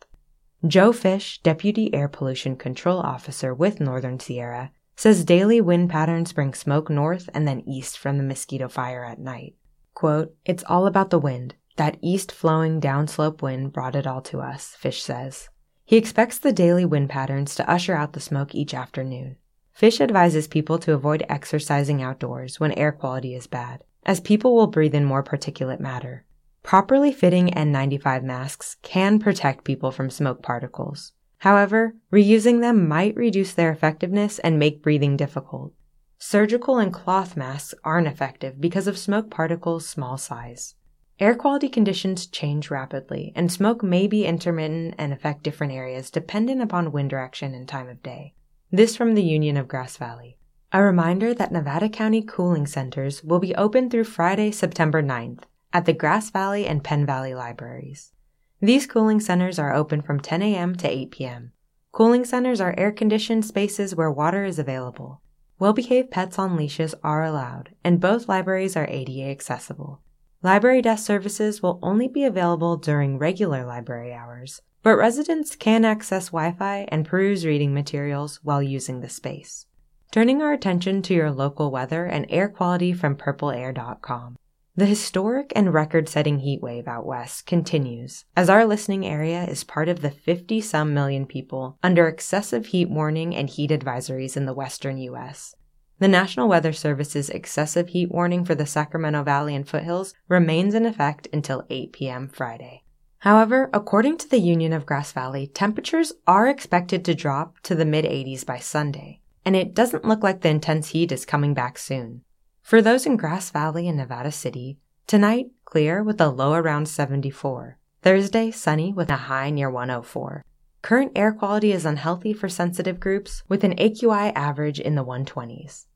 Joe 0.65 0.91
Fish, 0.91 1.41
Deputy 1.41 1.93
Air 1.93 2.07
Pollution 2.07 2.55
Control 2.55 2.99
Officer 2.99 3.53
with 3.53 3.79
Northern 3.79 4.19
Sierra, 4.19 4.71
says 4.95 5.23
daily 5.23 5.61
wind 5.61 5.89
patterns 5.89 6.33
bring 6.33 6.53
smoke 6.53 6.89
north 6.89 7.29
and 7.33 7.47
then 7.47 7.61
east 7.61 7.97
from 7.97 8.17
the 8.17 8.23
mosquito 8.23 8.67
fire 8.67 9.05
at 9.05 9.19
night. 9.19 9.55
Quote, 9.93 10.35
It's 10.45 10.63
all 10.67 10.87
about 10.87 11.09
the 11.09 11.19
wind. 11.19 11.55
That 11.77 11.97
east 12.01 12.31
flowing 12.31 12.81
downslope 12.81 13.41
wind 13.41 13.71
brought 13.71 13.95
it 13.95 14.05
all 14.05 14.21
to 14.23 14.41
us, 14.41 14.75
Fish 14.77 15.01
says. 15.01 15.47
He 15.85 15.95
expects 15.95 16.37
the 16.37 16.51
daily 16.51 16.83
wind 16.83 17.09
patterns 17.09 17.55
to 17.55 17.69
usher 17.69 17.95
out 17.95 18.11
the 18.11 18.19
smoke 18.19 18.53
each 18.53 18.73
afternoon. 18.73 19.37
Fish 19.79 20.01
advises 20.01 20.45
people 20.45 20.77
to 20.79 20.93
avoid 20.93 21.25
exercising 21.29 22.01
outdoors 22.03 22.59
when 22.59 22.73
air 22.73 22.91
quality 22.91 23.33
is 23.33 23.47
bad, 23.47 23.81
as 24.05 24.19
people 24.19 24.53
will 24.53 24.67
breathe 24.67 24.93
in 24.93 25.05
more 25.05 25.23
particulate 25.23 25.79
matter. 25.79 26.25
Properly 26.63 27.13
fitting 27.13 27.47
N95 27.47 28.23
masks 28.23 28.75
can 28.81 29.19
protect 29.19 29.63
people 29.63 29.89
from 29.89 30.09
smoke 30.09 30.43
particles. 30.43 31.13
However, 31.37 31.95
reusing 32.11 32.59
them 32.59 32.89
might 32.89 33.15
reduce 33.15 33.53
their 33.53 33.71
effectiveness 33.71 34.37
and 34.39 34.59
make 34.59 34.83
breathing 34.83 35.15
difficult. 35.15 35.71
Surgical 36.17 36.77
and 36.77 36.91
cloth 36.91 37.37
masks 37.37 37.73
aren't 37.85 38.07
effective 38.07 38.59
because 38.59 38.85
of 38.85 38.97
smoke 38.97 39.29
particles' 39.29 39.87
small 39.87 40.17
size. 40.17 40.75
Air 41.21 41.35
quality 41.35 41.69
conditions 41.69 42.27
change 42.27 42.69
rapidly, 42.69 43.31
and 43.33 43.49
smoke 43.49 43.81
may 43.81 44.07
be 44.07 44.25
intermittent 44.25 44.95
and 44.97 45.13
affect 45.13 45.43
different 45.43 45.71
areas 45.71 46.11
dependent 46.11 46.61
upon 46.61 46.91
wind 46.91 47.09
direction 47.09 47.53
and 47.53 47.65
time 47.65 47.87
of 47.87 48.03
day. 48.03 48.33
This 48.71 48.95
from 48.95 49.15
the 49.15 49.23
Union 49.23 49.57
of 49.57 49.67
Grass 49.67 49.97
Valley. 49.97 50.37
A 50.71 50.83
reminder 50.83 51.33
that 51.33 51.51
Nevada 51.51 51.89
County 51.89 52.21
cooling 52.21 52.67
centers 52.67 53.23
will 53.23 53.39
be 53.39 53.55
open 53.55 53.89
through 53.89 54.03
Friday, 54.03 54.51
September 54.51 55.01
9th 55.01 55.39
at 55.73 55.85
the 55.85 55.93
Grass 55.93 56.29
Valley 56.29 56.67
and 56.67 56.83
Penn 56.83 57.03
Valley 57.03 57.33
libraries. 57.33 58.13
These 58.61 58.85
cooling 58.85 59.21
centers 59.21 59.57
are 59.57 59.73
open 59.73 60.03
from 60.03 60.19
10 60.19 60.43
a.m. 60.43 60.75
to 60.75 60.87
8 60.87 61.09
p.m. 61.09 61.51
Cooling 61.91 62.23
centers 62.25 62.61
are 62.61 62.75
air 62.77 62.91
conditioned 62.91 63.43
spaces 63.43 63.95
where 63.95 64.11
water 64.11 64.45
is 64.45 64.59
available. 64.59 65.23
Well 65.57 65.73
behaved 65.73 66.11
pets 66.11 66.37
on 66.37 66.55
leashes 66.55 66.93
are 67.03 67.23
allowed, 67.23 67.71
and 67.83 67.99
both 67.99 68.29
libraries 68.29 68.77
are 68.77 68.87
ADA 68.87 69.31
accessible. 69.31 70.03
Library 70.43 70.83
desk 70.83 71.07
services 71.07 71.63
will 71.63 71.79
only 71.81 72.07
be 72.07 72.23
available 72.23 72.77
during 72.77 73.17
regular 73.17 73.65
library 73.65 74.13
hours, 74.13 74.61
but 74.83 74.95
residents 74.95 75.55
can 75.55 75.85
access 75.85 76.27
Wi 76.27 76.53
Fi 76.53 76.87
and 76.89 77.05
peruse 77.05 77.45
reading 77.45 77.73
materials 77.73 78.39
while 78.43 78.63
using 78.63 79.01
the 79.01 79.09
space. 79.09 79.65
Turning 80.11 80.41
our 80.41 80.53
attention 80.53 81.01
to 81.03 81.13
your 81.13 81.31
local 81.31 81.69
weather 81.69 82.05
and 82.05 82.25
air 82.29 82.49
quality 82.49 82.93
from 82.93 83.15
purpleair.com. 83.15 84.37
The 84.75 84.85
historic 84.85 85.51
and 85.55 85.73
record 85.73 86.07
setting 86.07 86.39
heat 86.39 86.61
wave 86.61 86.87
out 86.87 87.05
west 87.05 87.45
continues 87.45 88.23
as 88.37 88.49
our 88.49 88.65
listening 88.65 89.05
area 89.05 89.43
is 89.43 89.65
part 89.65 89.89
of 89.89 90.01
the 90.01 90.09
50 90.09 90.61
some 90.61 90.93
million 90.93 91.25
people 91.25 91.77
under 91.83 92.07
excessive 92.07 92.67
heat 92.67 92.89
warning 92.89 93.35
and 93.35 93.49
heat 93.49 93.71
advisories 93.71 94.37
in 94.37 94.45
the 94.45 94.53
western 94.53 94.97
U.S. 94.99 95.53
The 95.99 96.07
National 96.07 96.47
Weather 96.47 96.71
Service's 96.71 97.29
excessive 97.29 97.89
heat 97.89 98.09
warning 98.09 98.45
for 98.45 98.55
the 98.55 98.65
Sacramento 98.65 99.23
Valley 99.23 99.53
and 99.53 99.67
foothills 99.67 100.13
remains 100.29 100.73
in 100.73 100.85
effect 100.85 101.27
until 101.33 101.65
8 101.69 101.91
p.m. 101.91 102.29
Friday. 102.29 102.83
However, 103.19 103.69
according 103.73 104.17
to 104.19 104.29
the 104.29 104.39
Union 104.39 104.71
of 104.71 104.85
Grass 104.85 105.11
Valley, 105.11 105.47
temperatures 105.47 106.13
are 106.25 106.47
expected 106.47 107.03
to 107.03 107.13
drop 107.13 107.59
to 107.63 107.75
the 107.75 107.85
mid 107.85 108.05
80s 108.05 108.45
by 108.45 108.59
Sunday, 108.59 109.19
and 109.43 109.57
it 109.57 109.73
doesn't 109.73 110.05
look 110.05 110.23
like 110.23 110.39
the 110.39 110.49
intense 110.49 110.89
heat 110.89 111.11
is 111.11 111.25
coming 111.25 111.53
back 111.53 111.77
soon. 111.77 112.21
For 112.61 112.81
those 112.81 113.05
in 113.05 113.17
Grass 113.17 113.51
Valley 113.51 113.89
and 113.89 113.97
Nevada 113.97 114.31
City, 114.31 114.77
tonight 115.05 115.47
clear 115.65 116.01
with 116.01 116.21
a 116.21 116.29
low 116.29 116.53
around 116.53 116.87
74. 116.87 117.77
Thursday 118.01 118.51
sunny 118.51 118.93
with 118.93 119.09
a 119.09 119.27
high 119.27 119.49
near 119.49 119.69
104. 119.69 120.45
Current 120.81 121.11
air 121.13 121.33
quality 121.33 121.73
is 121.73 121.85
unhealthy 121.85 122.31
for 122.31 122.47
sensitive 122.47 123.01
groups 123.01 123.43
with 123.49 123.65
an 123.65 123.75
AQI 123.75 124.31
average 124.33 124.79
in 124.79 124.95
the 124.95 125.03
120s. 125.03 125.87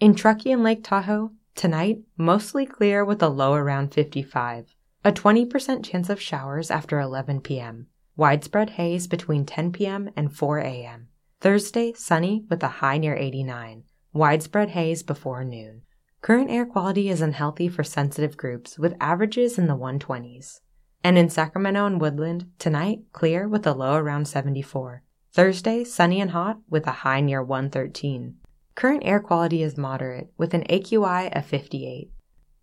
In 0.00 0.16
Truckee 0.16 0.50
and 0.50 0.64
Lake 0.64 0.82
Tahoe, 0.82 1.30
tonight 1.54 2.00
mostly 2.16 2.66
clear 2.66 3.04
with 3.04 3.22
a 3.22 3.28
low 3.28 3.54
around 3.54 3.94
55. 3.94 4.74
A 5.04 5.10
20% 5.10 5.84
chance 5.84 6.08
of 6.08 6.20
showers 6.20 6.70
after 6.70 7.00
11 7.00 7.40
p.m. 7.40 7.88
Widespread 8.16 8.70
haze 8.70 9.08
between 9.08 9.44
10 9.44 9.72
p.m. 9.72 10.10
and 10.14 10.32
4 10.32 10.58
a.m. 10.58 11.08
Thursday, 11.40 11.92
sunny 11.94 12.44
with 12.48 12.62
a 12.62 12.68
high 12.68 12.98
near 12.98 13.16
89. 13.16 13.82
Widespread 14.12 14.70
haze 14.70 15.02
before 15.02 15.42
noon. 15.42 15.82
Current 16.20 16.50
air 16.50 16.64
quality 16.64 17.08
is 17.08 17.20
unhealthy 17.20 17.68
for 17.68 17.82
sensitive 17.82 18.36
groups 18.36 18.78
with 18.78 18.94
averages 19.00 19.58
in 19.58 19.66
the 19.66 19.76
120s. 19.76 20.60
And 21.02 21.18
in 21.18 21.28
Sacramento 21.28 21.84
and 21.84 22.00
Woodland, 22.00 22.52
tonight, 22.60 23.00
clear 23.12 23.48
with 23.48 23.66
a 23.66 23.72
low 23.72 23.96
around 23.96 24.28
74. 24.28 25.02
Thursday, 25.32 25.82
sunny 25.82 26.20
and 26.20 26.30
hot 26.30 26.58
with 26.70 26.86
a 26.86 26.92
high 27.02 27.20
near 27.20 27.42
113. 27.42 28.36
Current 28.76 29.02
air 29.04 29.18
quality 29.18 29.64
is 29.64 29.76
moderate 29.76 30.32
with 30.38 30.54
an 30.54 30.62
AQI 30.70 31.36
of 31.36 31.44
58. 31.44 32.12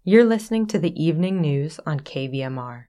You're 0.10 0.26
listening 0.26 0.66
to 0.70 0.80
the 0.80 1.00
evening 1.00 1.40
news 1.40 1.80
on 1.86 2.00
KVMR. 2.00 2.86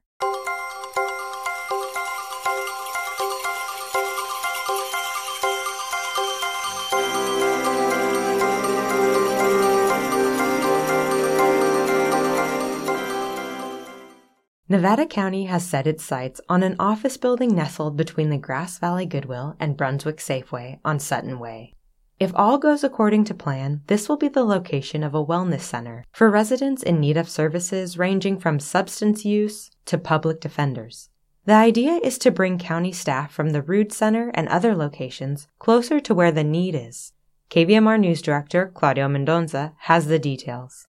Nevada 14.67 15.05
County 15.05 15.43
has 15.43 15.63
set 15.63 15.85
its 15.85 16.03
sights 16.03 16.41
on 16.49 16.63
an 16.63 16.75
office 16.79 17.17
building 17.17 17.53
nestled 17.53 17.95
between 17.95 18.31
the 18.31 18.39
Grass 18.39 18.79
Valley 18.79 19.05
Goodwill 19.05 19.55
and 19.59 19.77
Brunswick 19.77 20.17
Safeway 20.17 20.79
on 20.83 20.97
Sutton 20.97 21.37
Way. 21.37 21.75
If 22.21 22.31
all 22.35 22.59
goes 22.59 22.83
according 22.83 23.23
to 23.25 23.33
plan, 23.33 23.81
this 23.87 24.07
will 24.07 24.15
be 24.15 24.27
the 24.27 24.43
location 24.43 25.01
of 25.01 25.15
a 25.15 25.25
wellness 25.25 25.61
center 25.61 26.05
for 26.11 26.29
residents 26.29 26.83
in 26.83 26.99
need 26.99 27.17
of 27.17 27.27
services 27.27 27.97
ranging 27.97 28.37
from 28.37 28.59
substance 28.59 29.25
use 29.25 29.71
to 29.85 29.97
public 29.97 30.39
defenders. 30.39 31.09
The 31.45 31.53
idea 31.53 31.93
is 31.93 32.19
to 32.19 32.29
bring 32.29 32.59
county 32.59 32.91
staff 32.91 33.33
from 33.33 33.49
the 33.49 33.63
Rood 33.63 33.91
Center 33.91 34.29
and 34.35 34.47
other 34.49 34.75
locations 34.75 35.47
closer 35.57 35.99
to 35.99 36.13
where 36.13 36.31
the 36.31 36.43
need 36.43 36.75
is. 36.75 37.11
KVMR 37.49 37.99
News 37.99 38.21
Director 38.21 38.71
Claudio 38.71 39.07
Mendonça 39.07 39.73
has 39.79 40.05
the 40.05 40.19
details. 40.19 40.85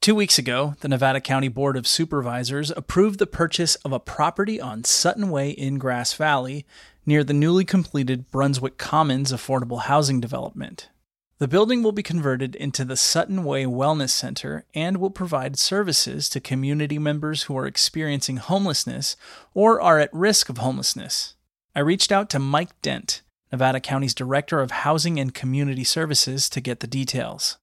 Two 0.00 0.16
weeks 0.16 0.36
ago, 0.36 0.74
the 0.80 0.88
Nevada 0.88 1.20
County 1.20 1.48
Board 1.48 1.76
of 1.76 1.86
Supervisors 1.86 2.72
approved 2.72 3.20
the 3.20 3.26
purchase 3.28 3.76
of 3.76 3.92
a 3.92 4.00
property 4.00 4.60
on 4.60 4.82
Sutton 4.82 5.30
Way 5.30 5.50
in 5.50 5.78
Grass 5.78 6.12
Valley 6.14 6.66
near 7.06 7.24
the 7.24 7.32
newly 7.32 7.64
completed 7.64 8.30
Brunswick 8.30 8.76
Commons 8.76 9.32
affordable 9.32 9.82
housing 9.82 10.20
development. 10.20 10.90
The 11.38 11.48
building 11.48 11.82
will 11.82 11.92
be 11.92 12.02
converted 12.02 12.54
into 12.56 12.84
the 12.84 12.96
Sutton 12.96 13.44
Way 13.44 13.64
Wellness 13.64 14.10
Center 14.10 14.64
and 14.74 14.98
will 14.98 15.10
provide 15.10 15.58
services 15.58 16.28
to 16.30 16.40
community 16.40 16.98
members 16.98 17.44
who 17.44 17.56
are 17.56 17.66
experiencing 17.66 18.38
homelessness 18.38 19.16
or 19.54 19.80
are 19.80 19.98
at 19.98 20.12
risk 20.12 20.48
of 20.48 20.58
homelessness. 20.58 21.34
I 21.74 21.80
reached 21.80 22.10
out 22.10 22.28
to 22.30 22.38
Mike 22.38 22.80
Dent, 22.82 23.22
Nevada 23.52 23.80
County's 23.80 24.14
Director 24.14 24.60
of 24.60 24.70
Housing 24.70 25.20
and 25.20 25.32
Community 25.32 25.84
Services, 25.84 26.48
to 26.50 26.60
get 26.60 26.80
the 26.80 26.86
details 26.86 27.58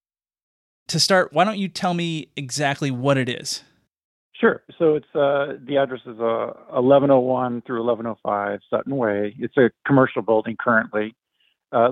to 0.87 0.99
start, 0.99 1.33
why 1.33 1.43
don't 1.43 1.57
you 1.57 1.67
tell 1.67 1.93
me 1.93 2.29
exactly 2.35 2.91
what 2.91 3.17
it 3.17 3.29
is? 3.29 3.63
Sure. 4.43 4.61
So 4.77 4.95
it's 4.95 5.15
uh, 5.15 5.53
the 5.65 5.77
address 5.77 6.01
is 6.01 6.19
uh, 6.19 6.51
1101 6.67 7.61
through 7.65 7.77
1105 7.77 8.59
Sutton 8.69 8.97
Way. 8.97 9.33
It's 9.39 9.55
a 9.55 9.71
commercial 9.87 10.21
building 10.21 10.57
currently. 10.59 11.15
Uh, 11.71 11.87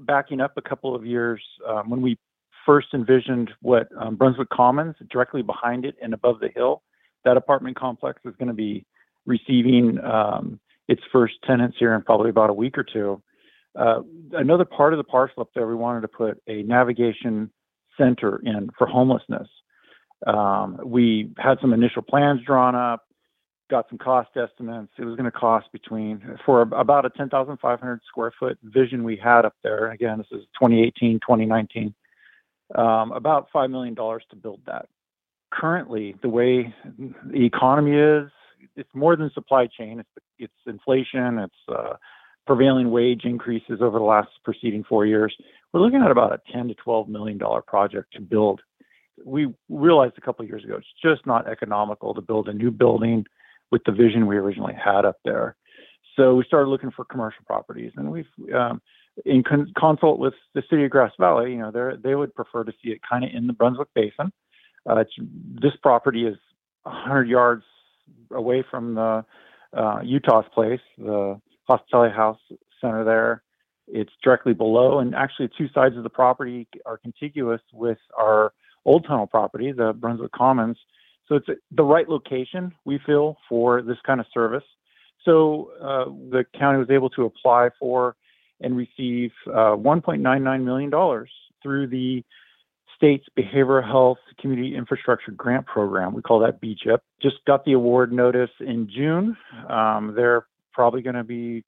backing 0.00 0.42
up 0.42 0.52
a 0.58 0.60
couple 0.60 0.94
of 0.94 1.06
years, 1.06 1.42
um, 1.66 1.88
when 1.88 2.02
we 2.02 2.18
first 2.66 2.88
envisioned 2.92 3.52
what 3.62 3.88
um, 3.98 4.16
Brunswick 4.16 4.50
Commons 4.50 4.96
directly 5.10 5.40
behind 5.40 5.86
it 5.86 5.94
and 6.02 6.12
above 6.12 6.40
the 6.40 6.50
hill, 6.54 6.82
that 7.24 7.38
apartment 7.38 7.78
complex 7.78 8.20
is 8.26 8.34
going 8.38 8.48
to 8.48 8.54
be 8.54 8.84
receiving 9.24 9.98
um, 10.04 10.60
its 10.88 11.00
first 11.10 11.36
tenants 11.46 11.78
here 11.80 11.94
in 11.94 12.02
probably 12.02 12.28
about 12.28 12.50
a 12.50 12.52
week 12.52 12.76
or 12.76 12.84
two. 12.84 13.22
Uh, 13.74 14.00
another 14.32 14.66
part 14.66 14.92
of 14.92 14.98
the 14.98 15.04
parcel 15.04 15.40
up 15.40 15.48
there, 15.54 15.66
we 15.66 15.74
wanted 15.74 16.02
to 16.02 16.08
put 16.08 16.38
a 16.48 16.62
navigation 16.64 17.50
center 17.96 18.42
in 18.44 18.68
for 18.76 18.86
homelessness. 18.86 19.48
Um, 20.26 20.80
we 20.84 21.30
had 21.38 21.58
some 21.60 21.72
initial 21.72 22.02
plans 22.02 22.40
drawn 22.44 22.74
up, 22.74 23.04
got 23.70 23.88
some 23.88 23.98
cost 23.98 24.30
estimates. 24.36 24.92
It 24.98 25.04
was 25.04 25.16
going 25.16 25.30
to 25.30 25.36
cost 25.36 25.66
between 25.72 26.38
for 26.44 26.62
about 26.62 27.06
a 27.06 27.10
10,500 27.10 28.00
square 28.08 28.32
foot 28.38 28.58
vision 28.62 29.04
we 29.04 29.16
had 29.16 29.44
up 29.44 29.54
there. 29.62 29.90
Again, 29.92 30.18
this 30.18 30.26
is 30.32 30.44
2018, 30.60 31.20
2019. 31.20 31.94
Um, 32.74 33.12
about 33.12 33.48
five 33.52 33.70
million 33.70 33.94
dollars 33.94 34.24
to 34.30 34.36
build 34.36 34.60
that. 34.66 34.88
Currently, 35.50 36.16
the 36.20 36.28
way 36.28 36.74
the 36.98 37.46
economy 37.46 37.96
is, 37.96 38.30
it's 38.76 38.90
more 38.94 39.16
than 39.16 39.30
supply 39.32 39.66
chain. 39.66 40.00
It's 40.00 40.26
it's 40.38 40.52
inflation. 40.66 41.38
It's 41.38 41.54
uh, 41.74 41.94
prevailing 42.46 42.90
wage 42.90 43.24
increases 43.24 43.80
over 43.80 43.98
the 43.98 44.04
last 44.04 44.28
preceding 44.44 44.84
four 44.84 45.06
years 45.06 45.34
we're 45.72 45.80
looking 45.80 46.02
at 46.02 46.10
about 46.10 46.32
a 46.32 46.40
10 46.52 46.68
to 46.68 46.74
12 46.74 47.08
million 47.08 47.38
dollar 47.38 47.62
project 47.62 48.12
to 48.14 48.20
build. 48.20 48.60
We 49.24 49.52
realized 49.68 50.14
a 50.16 50.20
couple 50.20 50.44
years 50.44 50.64
ago 50.64 50.76
it's 50.76 50.86
just 51.02 51.26
not 51.26 51.48
economical 51.48 52.14
to 52.14 52.20
build 52.20 52.48
a 52.48 52.52
new 52.52 52.70
building 52.70 53.24
with 53.70 53.82
the 53.84 53.92
vision 53.92 54.26
we 54.26 54.36
originally 54.36 54.74
had 54.74 55.04
up 55.04 55.16
there. 55.24 55.56
So 56.16 56.34
we 56.34 56.44
started 56.44 56.68
looking 56.68 56.90
for 56.90 57.04
commercial 57.04 57.44
properties, 57.46 57.92
and 57.96 58.10
we've 58.10 58.26
um, 58.54 58.80
in 59.24 59.42
con- 59.42 59.72
consult 59.78 60.18
with 60.18 60.34
the 60.54 60.62
city 60.68 60.84
of 60.84 60.90
Grass 60.90 61.12
Valley. 61.18 61.52
You 61.52 61.58
know, 61.58 61.70
they 61.70 62.08
they 62.10 62.14
would 62.14 62.34
prefer 62.34 62.64
to 62.64 62.72
see 62.82 62.90
it 62.90 63.00
kind 63.08 63.24
of 63.24 63.30
in 63.32 63.46
the 63.46 63.52
Brunswick 63.52 63.88
Basin. 63.94 64.32
Uh, 64.88 65.04
this 65.62 65.72
property 65.82 66.26
is 66.26 66.36
100 66.84 67.28
yards 67.28 67.64
away 68.32 68.64
from 68.68 68.94
the 68.94 69.24
uh, 69.76 70.00
Utah's 70.02 70.46
place, 70.54 70.80
the 70.96 71.40
hospitality 71.68 72.14
house 72.14 72.38
center 72.80 73.04
there. 73.04 73.42
It's 73.86 74.12
directly 74.22 74.54
below, 74.54 74.98
and 74.98 75.14
actually, 75.14 75.50
two 75.56 75.68
sides 75.74 75.96
of 75.96 76.02
the 76.02 76.10
property 76.10 76.68
are 76.84 76.98
contiguous 76.98 77.60
with 77.72 77.98
our 78.18 78.52
old 78.84 79.04
tunnel 79.06 79.26
property, 79.26 79.72
the 79.72 79.92
Brunswick 79.92 80.32
Commons. 80.32 80.76
So 81.28 81.36
it's 81.36 81.48
the 81.70 81.82
right 81.82 82.08
location, 82.08 82.72
we 82.84 82.98
feel, 83.04 83.36
for 83.48 83.82
this 83.82 83.98
kind 84.06 84.20
of 84.20 84.26
service. 84.32 84.64
So 85.24 85.70
uh, 85.80 86.04
the 86.30 86.44
county 86.58 86.78
was 86.78 86.90
able 86.90 87.10
to 87.10 87.24
apply 87.24 87.70
for 87.78 88.16
and 88.60 88.76
receive 88.76 89.30
uh, 89.46 89.76
$1.99 89.76 90.64
million 90.64 91.26
through 91.62 91.86
the 91.88 92.24
state's 92.96 93.26
Behavioral 93.38 93.84
Health 93.84 94.18
Community 94.40 94.74
Infrastructure 94.74 95.30
Grant 95.30 95.66
Program. 95.66 96.14
We 96.14 96.22
call 96.22 96.40
that 96.40 96.60
BCHIP. 96.60 96.98
Just 97.22 97.36
got 97.46 97.64
the 97.64 97.72
award 97.72 98.12
notice 98.12 98.50
in 98.60 98.90
June. 98.92 99.36
Um, 99.68 100.14
they're 100.16 100.46
probably 100.72 101.02
going 101.02 101.14
to 101.14 101.24
be 101.24 101.64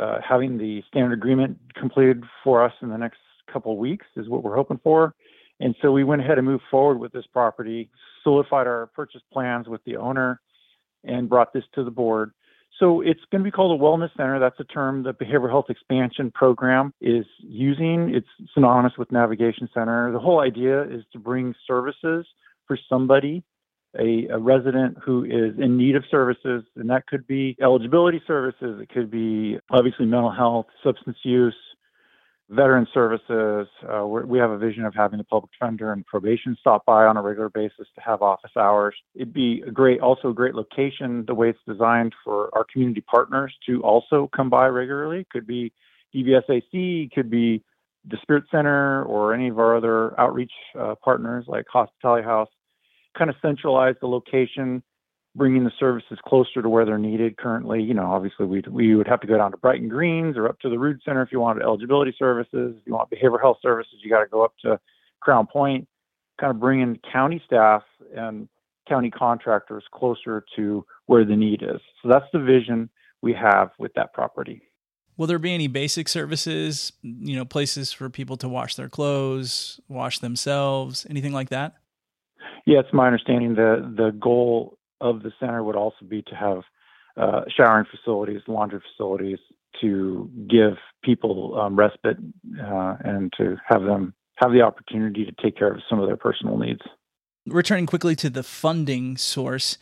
uh, 0.00 0.18
having 0.26 0.56
the 0.56 0.82
standard 0.88 1.12
agreement 1.12 1.58
completed 1.74 2.24
for 2.42 2.64
us 2.64 2.72
in 2.80 2.88
the 2.88 2.96
next 2.96 3.18
couple 3.52 3.72
of 3.72 3.78
weeks 3.78 4.06
is 4.16 4.28
what 4.28 4.42
we're 4.42 4.56
hoping 4.56 4.80
for. 4.82 5.14
And 5.62 5.76
so 5.80 5.92
we 5.92 6.02
went 6.02 6.20
ahead 6.20 6.38
and 6.38 6.46
moved 6.46 6.64
forward 6.70 6.98
with 6.98 7.12
this 7.12 7.24
property, 7.32 7.88
solidified 8.24 8.66
our 8.66 8.88
purchase 8.88 9.22
plans 9.32 9.68
with 9.68 9.82
the 9.84 9.96
owner, 9.96 10.40
and 11.04 11.28
brought 11.28 11.52
this 11.52 11.62
to 11.76 11.84
the 11.84 11.90
board. 11.90 12.32
So 12.80 13.00
it's 13.00 13.20
going 13.30 13.42
to 13.42 13.44
be 13.44 13.52
called 13.52 13.80
a 13.80 13.82
wellness 13.82 14.10
center. 14.16 14.40
That's 14.40 14.58
a 14.58 14.64
term 14.64 15.04
the 15.04 15.14
Behavioral 15.14 15.50
Health 15.50 15.70
Expansion 15.70 16.32
Program 16.32 16.92
is 17.00 17.26
using. 17.38 18.12
It's 18.12 18.26
synonymous 18.54 18.94
with 18.98 19.12
Navigation 19.12 19.68
Center. 19.72 20.10
The 20.10 20.18
whole 20.18 20.40
idea 20.40 20.82
is 20.82 21.04
to 21.12 21.20
bring 21.20 21.54
services 21.64 22.26
for 22.66 22.76
somebody 22.88 23.44
a, 23.98 24.26
a, 24.32 24.38
resident 24.38 24.96
who 25.04 25.24
is 25.24 25.58
in 25.58 25.76
need 25.76 25.96
of 25.96 26.04
services, 26.10 26.64
and 26.76 26.88
that 26.90 27.06
could 27.06 27.26
be 27.26 27.56
eligibility 27.62 28.22
services, 28.26 28.80
it 28.80 28.88
could 28.88 29.10
be 29.10 29.58
obviously 29.70 30.06
mental 30.06 30.32
health, 30.32 30.66
substance 30.82 31.18
use, 31.22 31.54
veteran 32.52 32.86
services. 32.92 33.66
Uh, 33.82 34.06
we 34.06 34.38
have 34.38 34.50
a 34.50 34.58
vision 34.58 34.84
of 34.84 34.94
having 34.94 35.16
the 35.16 35.24
public 35.24 35.50
defender 35.52 35.92
and 35.92 36.04
probation 36.06 36.56
stop 36.60 36.84
by 36.84 37.06
on 37.06 37.16
a 37.16 37.22
regular 37.22 37.48
basis 37.48 37.88
to 37.94 38.00
have 38.00 38.20
office 38.20 38.50
hours. 38.56 38.94
It'd 39.14 39.32
be 39.32 39.62
a 39.66 39.70
great, 39.70 40.00
also 40.00 40.28
a 40.28 40.34
great 40.34 40.54
location, 40.54 41.24
the 41.26 41.34
way 41.34 41.48
it's 41.48 41.58
designed 41.66 42.14
for 42.22 42.50
our 42.54 42.64
community 42.70 43.00
partners 43.00 43.54
to 43.66 43.82
also 43.82 44.28
come 44.36 44.50
by 44.50 44.66
regularly. 44.66 45.26
Could 45.32 45.46
be 45.46 45.72
DVSAC, 46.14 47.10
could 47.12 47.30
be 47.30 47.64
the 48.04 48.18
Spirit 48.20 48.44
Center, 48.50 49.02
or 49.04 49.32
any 49.32 49.48
of 49.48 49.58
our 49.58 49.76
other 49.76 50.18
outreach 50.20 50.52
uh, 50.78 50.94
partners 51.02 51.46
like 51.48 51.64
Hospitality 51.72 52.24
House 52.24 52.48
kind 53.16 53.30
of 53.30 53.36
centralize 53.40 53.94
the 54.00 54.08
location, 54.08 54.82
bringing 55.34 55.64
the 55.64 55.72
services 55.80 56.18
closer 56.26 56.60
to 56.60 56.68
where 56.68 56.84
they're 56.84 56.98
needed 56.98 57.36
currently. 57.36 57.82
You 57.82 57.94
know, 57.94 58.10
obviously 58.12 58.46
we 58.46 58.62
we 58.70 58.94
would 58.94 59.08
have 59.08 59.20
to 59.20 59.26
go 59.26 59.36
down 59.36 59.50
to 59.52 59.56
Brighton 59.56 59.88
Greens 59.88 60.36
or 60.36 60.48
up 60.48 60.60
to 60.60 60.68
the 60.68 60.78
Rood 60.78 61.00
Center 61.04 61.22
if 61.22 61.32
you 61.32 61.40
wanted 61.40 61.62
eligibility 61.62 62.14
services. 62.18 62.76
If 62.78 62.86
you 62.86 62.94
want 62.94 63.10
behavioral 63.10 63.40
health 63.40 63.58
services, 63.62 63.94
you 64.02 64.10
got 64.10 64.20
to 64.20 64.28
go 64.28 64.44
up 64.44 64.54
to 64.62 64.78
Crown 65.20 65.46
Point. 65.46 65.88
Kind 66.40 66.50
of 66.50 66.60
bringing 66.60 66.98
county 67.12 67.42
staff 67.46 67.82
and 68.16 68.48
county 68.88 69.10
contractors 69.10 69.84
closer 69.94 70.44
to 70.56 70.84
where 71.06 71.24
the 71.24 71.36
need 71.36 71.62
is. 71.62 71.80
So 72.02 72.08
that's 72.08 72.26
the 72.32 72.40
vision 72.40 72.90
we 73.22 73.32
have 73.34 73.70
with 73.78 73.92
that 73.94 74.12
property. 74.12 74.62
Will 75.16 75.26
there 75.26 75.38
be 75.38 75.54
any 75.54 75.68
basic 75.68 76.08
services, 76.08 76.92
you 77.02 77.36
know, 77.36 77.44
places 77.44 77.92
for 77.92 78.08
people 78.10 78.36
to 78.38 78.48
wash 78.48 78.74
their 78.74 78.88
clothes, 78.88 79.78
wash 79.88 80.18
themselves, 80.18 81.06
anything 81.08 81.32
like 81.32 81.50
that? 81.50 81.74
Yeah, 82.66 82.80
it's 82.80 82.92
my 82.92 83.06
understanding 83.06 83.54
that 83.54 83.94
the 83.96 84.10
goal 84.18 84.78
of 85.02 85.22
the 85.22 85.32
center 85.40 85.62
would 85.62 85.76
also 85.76 86.04
be 86.08 86.22
to 86.22 86.34
have 86.34 86.58
uh, 87.16 87.42
showering 87.54 87.86
facilities, 87.90 88.40
laundry 88.46 88.80
facilities 88.88 89.38
to 89.80 90.30
give 90.48 90.74
people 91.02 91.60
um, 91.60 91.76
respite 91.76 92.16
uh, 92.58 92.94
and 93.04 93.32
to 93.38 93.56
have 93.68 93.82
them 93.82 94.14
have 94.36 94.52
the 94.52 94.62
opportunity 94.62 95.24
to 95.24 95.32
take 95.42 95.56
care 95.56 95.72
of 95.72 95.80
some 95.88 96.00
of 96.00 96.06
their 96.06 96.16
personal 96.16 96.56
needs. 96.56 96.80
Returning 97.46 97.86
quickly 97.86 98.14
to 98.16 98.30
the 98.30 98.42
funding 98.42 99.16
source, 99.16 99.78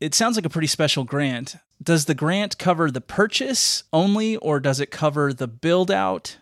It 0.00 0.14
sounds 0.14 0.36
like 0.36 0.44
a 0.46 0.50
pretty 0.50 0.68
special 0.68 1.04
grant. 1.04 1.56
Does 1.82 2.04
the 2.04 2.14
grant 2.14 2.58
cover 2.58 2.90
the 2.90 3.00
purchase 3.00 3.82
only, 3.92 4.36
or 4.36 4.60
does 4.60 4.80
it 4.80 4.90
cover 4.90 5.32
the 5.32 5.48
build 5.48 5.90
out? 5.90 6.38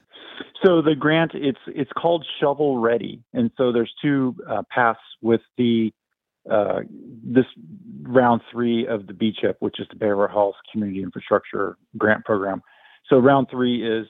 So 0.65 0.83
the 0.83 0.95
grant 0.95 1.33
it's 1.35 1.59
it's 1.69 1.91
called 1.93 2.27
shovel 2.41 2.79
ready, 2.79 3.23
and 3.33 3.51
so 3.57 3.73
there's 3.73 3.93
two 4.03 4.35
uh, 4.49 4.63
paths 4.71 4.99
with 5.23 5.41
the 5.57 5.93
uh, 6.51 6.81
this 7.25 7.47
round 8.03 8.41
three 8.51 8.87
of 8.87 9.07
the 9.07 9.13
BCHIP, 9.13 9.57
which 9.61 9.81
is 9.81 9.87
the 9.91 9.97
Behavioral 9.97 10.31
Health 10.31 10.55
Community 10.71 11.03
Infrastructure 11.03 11.77
Grant 11.97 12.25
Program. 12.25 12.63
So 13.09 13.19
round 13.19 13.49
three 13.51 13.87
is 13.87 14.07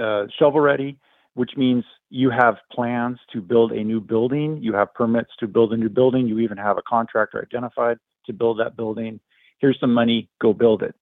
uh, 0.00 0.24
shovel 0.38 0.60
ready, 0.60 0.98
which 1.34 1.52
means 1.56 1.84
you 2.10 2.30
have 2.30 2.56
plans 2.72 3.18
to 3.32 3.40
build 3.40 3.72
a 3.72 3.82
new 3.82 4.00
building, 4.00 4.58
you 4.60 4.74
have 4.74 4.92
permits 4.94 5.30
to 5.40 5.46
build 5.46 5.72
a 5.72 5.76
new 5.76 5.88
building, 5.88 6.26
you 6.26 6.38
even 6.40 6.58
have 6.58 6.78
a 6.78 6.82
contractor 6.82 7.40
identified 7.40 7.98
to 8.26 8.32
build 8.32 8.58
that 8.60 8.76
building. 8.76 9.20
Here's 9.58 9.78
some 9.80 9.92
money, 9.92 10.28
go 10.40 10.52
build 10.52 10.82
it. 10.82 10.94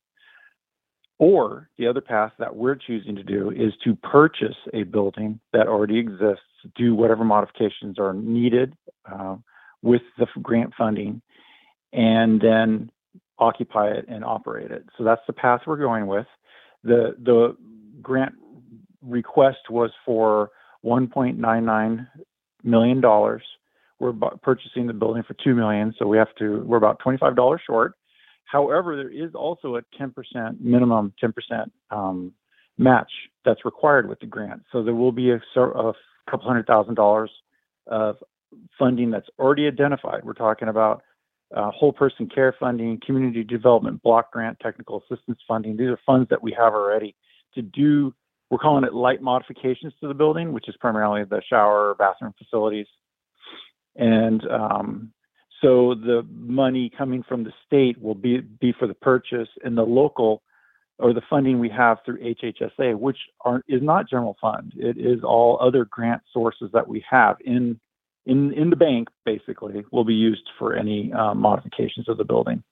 Or 1.18 1.70
the 1.78 1.86
other 1.86 2.02
path 2.02 2.32
that 2.38 2.54
we're 2.54 2.74
choosing 2.74 3.16
to 3.16 3.22
do 3.22 3.50
is 3.50 3.72
to 3.84 3.96
purchase 3.96 4.56
a 4.74 4.82
building 4.82 5.40
that 5.52 5.66
already 5.66 5.98
exists, 5.98 6.44
do 6.74 6.94
whatever 6.94 7.24
modifications 7.24 7.98
are 7.98 8.12
needed 8.12 8.74
uh, 9.10 9.36
with 9.86 10.02
the 10.18 10.26
grant 10.42 10.72
funding, 10.76 11.22
and 11.92 12.40
then 12.40 12.90
occupy 13.38 13.88
it 13.90 14.06
and 14.08 14.24
operate 14.24 14.70
it. 14.70 14.84
So 14.98 15.04
that's 15.04 15.22
the 15.26 15.32
path 15.32 15.62
we're 15.66 15.76
going 15.76 16.06
with. 16.06 16.26
The 16.82 17.14
the 17.22 17.56
grant 18.02 18.34
request 19.00 19.70
was 19.70 19.90
for 20.04 20.50
1.99 20.84 22.08
million 22.64 23.00
dollars. 23.00 23.42
We're 23.98 24.12
purchasing 24.42 24.86
the 24.86 24.92
building 24.92 25.22
for 25.22 25.34
two 25.42 25.54
million, 25.54 25.94
so 25.98 26.06
we 26.06 26.18
have 26.18 26.34
to. 26.38 26.62
We're 26.66 26.76
about 26.76 26.98
25 26.98 27.36
dollars 27.36 27.60
short. 27.66 27.94
However, 28.44 28.96
there 28.96 29.10
is 29.10 29.34
also 29.34 29.76
a 29.76 29.82
10% 30.00 30.60
minimum 30.60 31.12
10% 31.20 31.32
um, 31.90 32.32
match 32.78 33.10
that's 33.44 33.64
required 33.64 34.08
with 34.08 34.20
the 34.20 34.26
grant. 34.26 34.62
So 34.70 34.84
there 34.84 34.94
will 34.94 35.10
be 35.10 35.30
a, 35.30 35.40
a 35.56 35.92
couple 36.30 36.46
hundred 36.46 36.66
thousand 36.66 36.94
dollars 36.94 37.30
of 37.88 38.16
funding 38.78 39.10
that's 39.10 39.28
already 39.38 39.66
identified. 39.66 40.24
We're 40.24 40.34
talking 40.34 40.68
about 40.68 41.02
uh, 41.54 41.70
whole 41.70 41.92
person 41.92 42.28
care 42.28 42.54
funding, 42.58 43.00
community 43.04 43.44
development 43.44 44.02
block 44.02 44.32
grant, 44.32 44.58
technical 44.60 45.02
assistance 45.02 45.38
funding. 45.46 45.76
These 45.76 45.88
are 45.88 46.00
funds 46.04 46.28
that 46.30 46.42
we 46.42 46.52
have 46.52 46.74
already 46.74 47.14
to 47.54 47.62
do. 47.62 48.14
We're 48.50 48.58
calling 48.58 48.84
it 48.84 48.94
light 48.94 49.22
modifications 49.22 49.92
to 50.00 50.08
the 50.08 50.14
building, 50.14 50.52
which 50.52 50.68
is 50.68 50.76
primarily 50.76 51.24
the 51.24 51.42
shower, 51.48 51.94
bathroom 51.98 52.34
facilities. 52.38 52.86
And 53.96 54.42
um, 54.48 55.12
so 55.62 55.94
the 55.94 56.26
money 56.30 56.90
coming 56.96 57.22
from 57.22 57.44
the 57.44 57.52
state 57.66 58.00
will 58.00 58.14
be, 58.14 58.40
be 58.40 58.72
for 58.78 58.86
the 58.86 58.94
purchase, 58.94 59.48
and 59.64 59.76
the 59.76 59.82
local 59.82 60.42
or 60.98 61.12
the 61.12 61.22
funding 61.28 61.58
we 61.58 61.68
have 61.68 61.98
through 62.04 62.18
HHSA, 62.18 62.98
which 62.98 63.18
are, 63.44 63.62
is 63.68 63.82
not 63.82 64.08
general 64.08 64.36
fund. 64.40 64.72
It 64.76 64.96
is 64.96 65.22
all 65.22 65.58
other 65.60 65.84
grant 65.84 66.22
sources 66.32 66.70
that 66.72 66.88
we 66.88 67.04
have 67.10 67.36
in 67.44 67.78
in 68.26 68.52
in 68.52 68.70
the 68.70 68.76
bank 68.76 69.08
basically 69.24 69.84
will 69.92 70.04
be 70.04 70.14
used 70.14 70.48
for 70.58 70.74
any 70.74 71.12
uh, 71.12 71.34
modifications 71.34 72.08
of 72.08 72.18
the 72.18 72.24
building. 72.24 72.62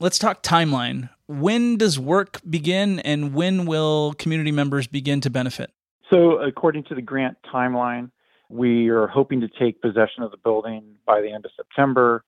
Let's 0.00 0.18
talk 0.18 0.42
timeline. 0.42 1.08
When 1.28 1.78
does 1.78 1.98
work 1.98 2.40
begin, 2.48 2.98
and 3.00 3.32
when 3.32 3.64
will 3.64 4.14
community 4.18 4.52
members 4.52 4.86
begin 4.86 5.20
to 5.22 5.30
benefit? 5.30 5.70
So, 6.10 6.38
according 6.42 6.84
to 6.84 6.94
the 6.94 7.00
grant 7.00 7.38
timeline, 7.52 8.10
we 8.50 8.88
are 8.88 9.06
hoping 9.06 9.40
to 9.40 9.48
take 9.48 9.80
possession 9.80 10.22
of 10.22 10.30
the 10.30 10.36
building 10.36 10.96
by 11.06 11.20
the 11.20 11.32
end 11.32 11.44
of 11.44 11.52
September, 11.56 12.24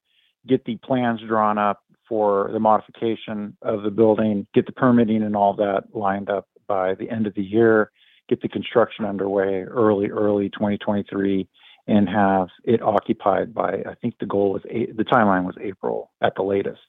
get 0.46 0.64
the 0.64 0.76
plans 0.76 1.20
drawn 1.26 1.58
up 1.58 1.82
for 2.08 2.50
the 2.52 2.60
modification 2.60 3.56
of 3.62 3.82
the 3.82 3.90
building, 3.90 4.46
get 4.54 4.64
the 4.66 4.72
permitting 4.72 5.22
and 5.22 5.36
all 5.36 5.54
that 5.54 5.84
lined 5.92 6.30
up 6.30 6.46
by 6.68 6.94
the 6.94 7.10
end 7.10 7.26
of 7.26 7.34
the 7.34 7.42
year, 7.42 7.90
get 8.28 8.40
the 8.40 8.48
construction 8.48 9.04
underway 9.04 9.62
early, 9.62 10.08
early 10.08 10.48
2023, 10.50 11.48
and 11.86 12.08
have 12.08 12.48
it 12.64 12.82
occupied 12.82 13.54
by 13.54 13.82
I 13.88 13.94
think 14.00 14.18
the 14.18 14.26
goal 14.26 14.52
was 14.52 14.62
the 14.64 15.04
timeline 15.04 15.44
was 15.44 15.56
April 15.60 16.10
at 16.22 16.34
the 16.36 16.42
latest. 16.42 16.80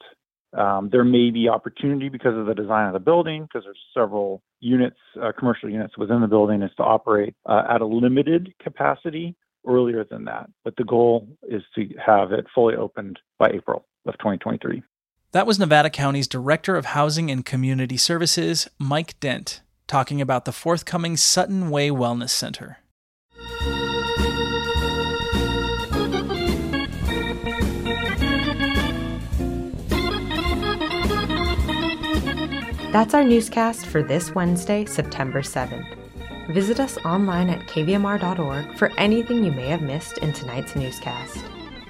Um, 0.58 0.90
there 0.92 1.04
may 1.04 1.30
be 1.30 1.50
opportunity 1.50 2.10
because 2.10 2.36
of 2.38 2.46
the 2.46 2.56
design 2.56 2.88
of 2.88 2.94
the 2.94 3.00
building, 3.00 3.44
because 3.44 3.64
there's 3.66 3.78
several 3.94 4.42
units, 4.60 4.98
uh, 5.22 5.32
commercial 5.38 5.70
units 5.70 5.98
within 5.98 6.22
the 6.22 6.28
building, 6.28 6.62
is 6.62 6.72
to 6.78 6.84
operate 6.84 7.36
uh, 7.46 7.64
at 7.70 7.82
a 7.82 7.86
limited 7.86 8.54
capacity 8.64 9.36
earlier 9.68 10.04
than 10.04 10.26
that. 10.26 10.50
But 10.64 10.76
the 10.78 10.86
goal 10.86 11.28
is 11.44 11.64
to 11.76 11.90
have 12.04 12.32
it 12.32 12.46
fully 12.56 12.76
opened 12.76 13.20
by 13.38 13.50
April 13.54 13.86
of 14.06 14.18
2023. 14.18 14.82
That 15.34 15.46
was 15.46 15.60
Nevada 15.60 15.90
County's 15.90 16.28
Director 16.28 16.78
of 16.78 16.86
Housing 16.86 17.30
and 17.30 17.46
Community 17.46 17.98
Services, 17.98 18.70
Mike 18.80 19.20
Dent, 19.20 19.62
talking 19.86 20.22
about 20.22 20.46
the 20.46 20.54
forthcoming 20.54 21.18
Sutton 21.18 21.70
Way 21.70 21.90
Wellness 21.90 22.30
Center. 22.30 22.78
That's 32.92 33.14
our 33.14 33.24
newscast 33.24 33.86
for 33.86 34.02
this 34.02 34.34
Wednesday, 34.34 34.86
September 34.86 35.42
7th. 35.42 35.86
Visit 36.54 36.80
us 36.80 36.98
online 37.00 37.50
at 37.50 37.68
kvmr.org 37.68 38.78
for 38.78 38.94
anything 38.98 39.44
you 39.44 39.52
may 39.52 39.68
have 39.68 39.82
missed 39.82 40.20
in 40.20 40.32
tonight's 40.32 40.74
newscast. 40.74 41.44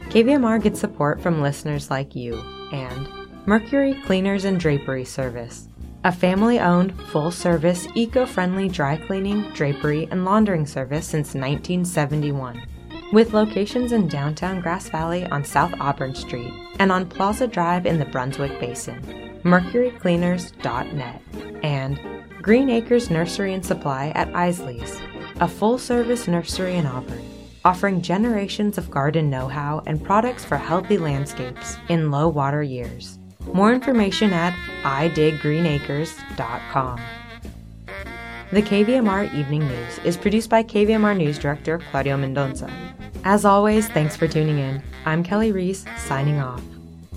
KVMR 0.10 0.62
gets 0.62 0.80
support 0.80 1.22
from 1.22 1.40
listeners 1.40 1.92
like 1.92 2.16
you 2.16 2.34
and 2.72 3.08
Mercury 3.46 4.02
Cleaners 4.06 4.46
and 4.46 4.60
Drapery 4.60 5.06
Service, 5.06 5.70
a 6.04 6.12
family 6.12 6.60
owned, 6.60 7.00
full 7.10 7.30
service, 7.30 7.88
eco 7.94 8.26
friendly 8.26 8.68
dry 8.68 8.98
cleaning, 8.98 9.52
drapery, 9.52 10.08
and 10.10 10.26
laundering 10.26 10.66
service 10.66 11.06
since 11.06 11.36
1971. 11.36 12.60
With 13.14 13.34
locations 13.34 13.92
in 13.92 14.08
downtown 14.08 14.62
Grass 14.62 14.90
Valley 14.90 15.28
on 15.28 15.44
South 15.44 15.76
Auburn 15.80 16.16
Street 16.16 16.52
and 16.80 16.92
on 16.92 17.08
Plaza 17.08 17.46
Drive 17.46 17.86
in 17.86 18.00
the 18.00 18.06
Brunswick 18.06 18.60
Basin 18.60 19.27
mercurycleaners.net, 19.48 21.22
and 21.64 22.00
Green 22.42 22.70
Acres 22.70 23.10
Nursery 23.10 23.54
and 23.54 23.66
Supply 23.66 24.12
at 24.14 24.30
Eisley's, 24.34 25.00
a 25.40 25.48
full 25.48 25.78
service 25.78 26.28
nursery 26.28 26.76
in 26.76 26.86
Auburn, 26.86 27.24
offering 27.64 28.02
generations 28.02 28.78
of 28.78 28.92
garden 28.92 29.30
know 29.30 29.48
how 29.48 29.82
and 29.86 30.04
products 30.04 30.44
for 30.44 30.58
healthy 30.58 30.98
landscapes 30.98 31.78
in 31.88 32.12
low 32.12 32.28
water 32.28 32.62
years. 32.62 33.18
More 33.54 33.74
information 33.74 34.34
at 34.34 34.54
idiggreenacres.com. 34.84 37.00
The 38.52 38.62
KVMR 38.62 39.34
Evening 39.34 39.66
News 39.68 40.00
is 40.06 40.16
produced 40.16 40.50
by 40.50 40.64
KVMR 40.64 41.18
News 41.18 41.40
Director 41.40 41.80
Claudio 41.92 42.16
Mendonça. 42.18 42.72
As 43.24 43.46
always, 43.46 43.88
thanks 43.90 44.16
for 44.16 44.28
tuning 44.28 44.58
in. 44.58 44.82
I'm 45.06 45.24
Kelly 45.24 45.52
Reese, 45.52 45.86
signing 45.98 46.40
off. 46.40 46.62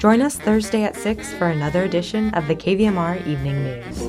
Join 0.01 0.23
us 0.23 0.39
Thursday 0.39 0.85
at 0.85 0.97
6 0.97 1.35
for 1.35 1.49
another 1.49 1.85
edition 1.85 2.31
of 2.31 2.49
the 2.49 2.55
KVMR 2.55 3.27
Evening 3.27 3.65
News. 3.65 4.01